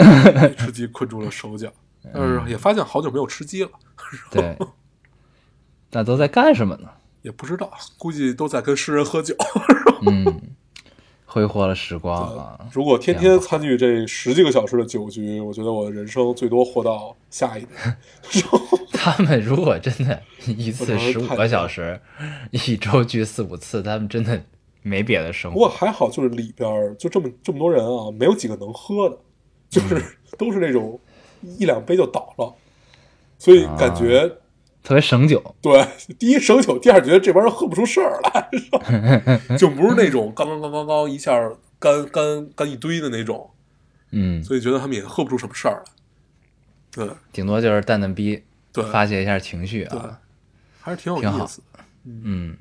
[0.56, 1.72] 吃鸡困住了手脚，
[2.14, 3.72] 但是也发现好久没有吃鸡了，
[4.30, 4.56] 对，
[5.92, 6.90] 那都在干什么呢？
[7.22, 9.34] 也不知道，估计都在跟诗人喝酒。
[10.06, 10.42] 嗯，
[11.28, 12.58] 挥霍了时光啊。
[12.72, 17.98] 如果天天参与这十几个小时的酒局，我觉得我的人生最多活到下一年。
[18.94, 22.00] 他们如果真的一次十五个小时，
[22.52, 24.42] 一周聚四五次，他们真的
[24.82, 25.70] 没别的生活不过。
[25.70, 29.18] 还好，就是里边就这么这么多人啊，没有几个能喝的，
[29.70, 30.04] 就是、嗯
[30.38, 31.00] 都是那种
[31.42, 32.54] 一两杯就倒了，
[33.40, 34.30] 所以感觉、
[34.88, 35.86] 特别省酒，对，
[36.18, 38.50] 第一省酒，第二觉得这帮人喝不出事儿来，
[39.60, 41.38] 就不是那种刚刚刚刚刚一下
[41.78, 43.50] 干干干一堆的那种，
[44.12, 45.92] 嗯，所以觉得他们也喝不出什么事儿来。
[46.90, 50.22] 对顶多就是淡淡逼，对，发泄一下情绪对啊。，
[50.80, 52.56] 还是挺有意思的，嗯，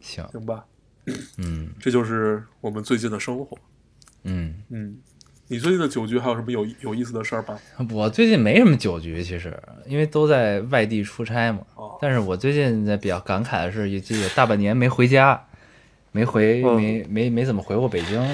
[0.00, 0.64] 行，行吧？
[1.36, 3.58] 嗯这就是我们最近的生活。
[4.22, 4.96] 嗯，嗯，
[5.52, 7.58] 你最近的酒局还有什么有有意思的事儿吗？
[7.90, 9.52] 我最近没什么酒局，其实
[9.84, 11.58] 因为都在外地出差嘛。
[11.74, 15.44] 哦但是我最近在比较感慨的是，也这有大半年没回家，
[16.12, 18.24] 没回嗯没没没怎么回过北京，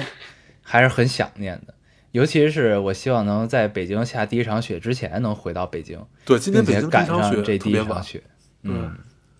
[0.61, 1.73] 还是很想念的。
[2.11, 7.75] 尤其是我希望能在北京下第一场雪之前能回到北京，对，今天北京第一赶场雪上这第一。
[7.83, 8.21] 场雪。
[8.61, 8.95] 嗯，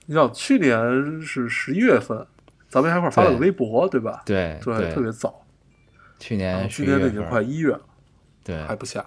[0.08, 2.26] 你想去年是十一月份，
[2.68, 4.24] 咱们还一块儿发了个微博，对吧？
[4.26, 5.46] 对对，特别早。
[6.20, 7.82] 去年十今年已经快一月了，
[8.44, 9.06] 对，还不下。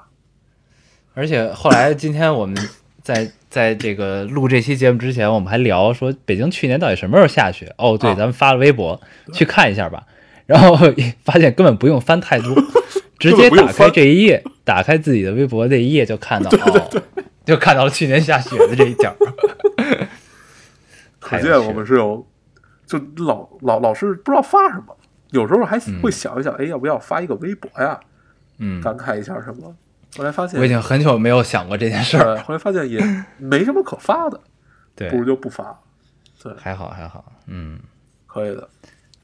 [1.14, 2.56] 而且后来今天我们
[3.02, 7.74] 在在这个录这期节目之前，我们还聊说北京去年到底什么时候下雪？
[7.78, 9.00] 哦，对，啊咱们发了微博
[9.32, 10.06] 去看一下吧。
[10.46, 10.76] 然后
[11.24, 12.52] 发现根本不用翻太多，
[13.20, 17.02] 直接打开这一页，打开自己的微博这一页就看到，哦，
[17.44, 19.14] 就看到了去年下雪的这一角。
[21.20, 22.26] 可见我们是有，
[22.84, 24.96] 就老老老是不知道发什么，
[25.30, 27.98] 有时候还会想一想，哎，要不要发一个微博呀，
[28.58, 29.74] 嗯，感慨一下什么？
[30.16, 32.34] 后来发现我已，经很久没有想过这件事儿。
[32.34, 33.00] 了，后来发现也
[33.38, 34.40] 没什么可发的，
[34.96, 35.78] 对不，如就不发。
[36.42, 37.78] 对，还好还好，嗯
[38.26, 38.68] 可以的，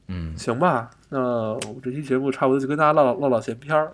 [0.07, 0.89] 嗯，行吧。
[1.09, 3.91] 那我们这期节目差不多就跟大家唠唠唠唠闲篇儿。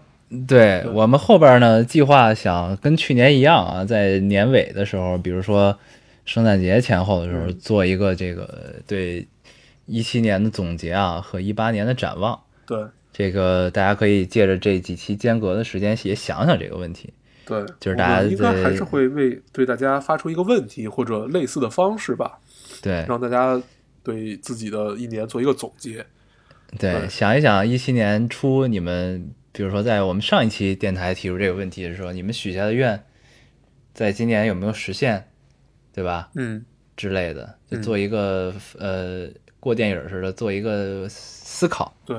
[0.48, 5.78] 对我们后边呢，计划想跟去年一样啊，在年尾的时候，比如说
[6.26, 9.28] 圣诞节前后的时候，做一个这个对
[9.86, 12.42] 一七年的总结啊和一八年的展望。
[12.66, 17.14] 对这个大家可以借着这几期间隔的时间也想想这个问题。
[17.46, 22.40] 对，就是大家应该还是会为对大家发出一个问题或者类似的方式吧，
[22.82, 23.62] 对让大家
[24.02, 26.06] 对自己的一年做一个总结。
[26.80, 33.04] 对，对想一想一七年初你们，比如说在我们上一期电台提出这个问题的时候，你们许下的愿，
[33.94, 35.28] 在今年有没有实现，
[35.94, 36.32] 对吧？
[36.36, 36.64] 嗯，
[36.96, 39.28] 之类的，就嗯做一个、呃
[39.64, 42.18] 过电影似的做一个思考，对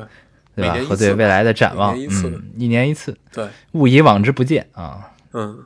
[0.57, 5.65] 对吧和对未来的展望，嗯，一年一次，对，勿以往之不见啊，嗯，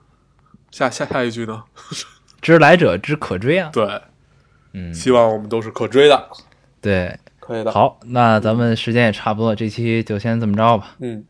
[0.71, 1.63] 下下下一句呢？
[2.43, 4.01] 知来者之可追啊，对，
[4.73, 6.29] 嗯，希望我们都是可追的。
[6.81, 10.97] 对，可以的。，好，那咱们时间也差不多，这期就先这么着吧。
[11.01, 11.25] 嗯，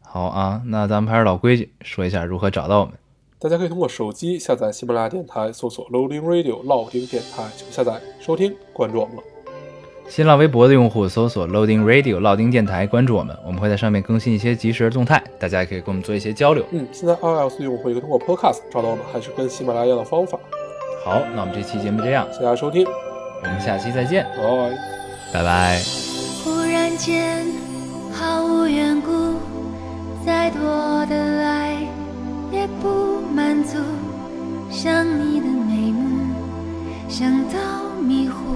[0.00, 2.94] 好啊，那咱们还是老规矩，说一下如何找到我们。
[3.38, 9.22] 大家可以通过手机下载喜马拉雅电台，搜索 Loading Radio 老丁电台就下载收听，关注我们了。
[10.08, 16.64] 新浪微博的用户搜索 Loading Radio 老丁电台，关注我们，我们会在上面更新一些即时的动态，大家也可以跟我们做一些交流。
[16.70, 20.38] 嗯，现在 iOS 用户也可以通过 Podcast 找到我们，还是跟喜马拉雅一样的方法。
[21.04, 22.86] 好，那我们这期节目这样，谢谢大家收听，
[23.42, 24.70] 我们下期再见，拜。
[25.32, 25.80] 拜拜。
[26.44, 27.46] 忽然间，
[28.12, 29.36] 毫无缘故，
[30.26, 30.60] 再多
[31.06, 31.78] 的爱
[32.52, 33.78] 也不满足。
[34.70, 36.34] 想你的眉目，
[37.08, 37.58] 想到
[38.00, 38.51] 迷糊，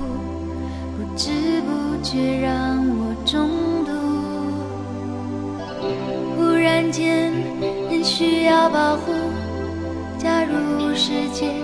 [1.16, 1.30] 不知
[1.62, 3.48] 不觉让我中
[3.86, 3.90] 毒。
[6.36, 7.32] 忽然间，
[7.88, 9.14] 很需要保护。
[10.18, 11.54] 假如世界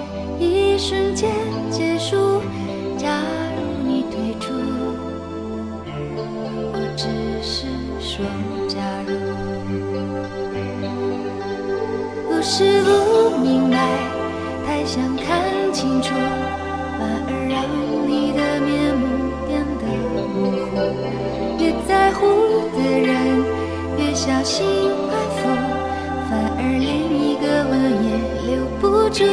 [0.40, 1.30] 一瞬间
[1.70, 2.40] 结束，
[2.96, 3.20] 假
[3.54, 4.54] 如你退出。
[6.72, 7.04] 我只
[7.42, 7.66] 是
[8.00, 8.24] 说
[8.66, 9.12] 假如，
[12.26, 13.76] 不是不明白，
[14.66, 16.14] 太想看清楚，
[16.98, 17.62] 反而让
[18.08, 19.21] 你的面目。
[21.58, 22.20] 越在乎
[22.76, 23.10] 的人，
[23.98, 24.66] 越小心
[25.10, 25.40] 安抚，
[26.28, 27.72] 反而连一个吻
[28.04, 28.08] 也
[28.46, 29.24] 留不住。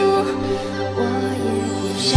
[0.95, 1.01] 我
[1.45, 2.09] 也不想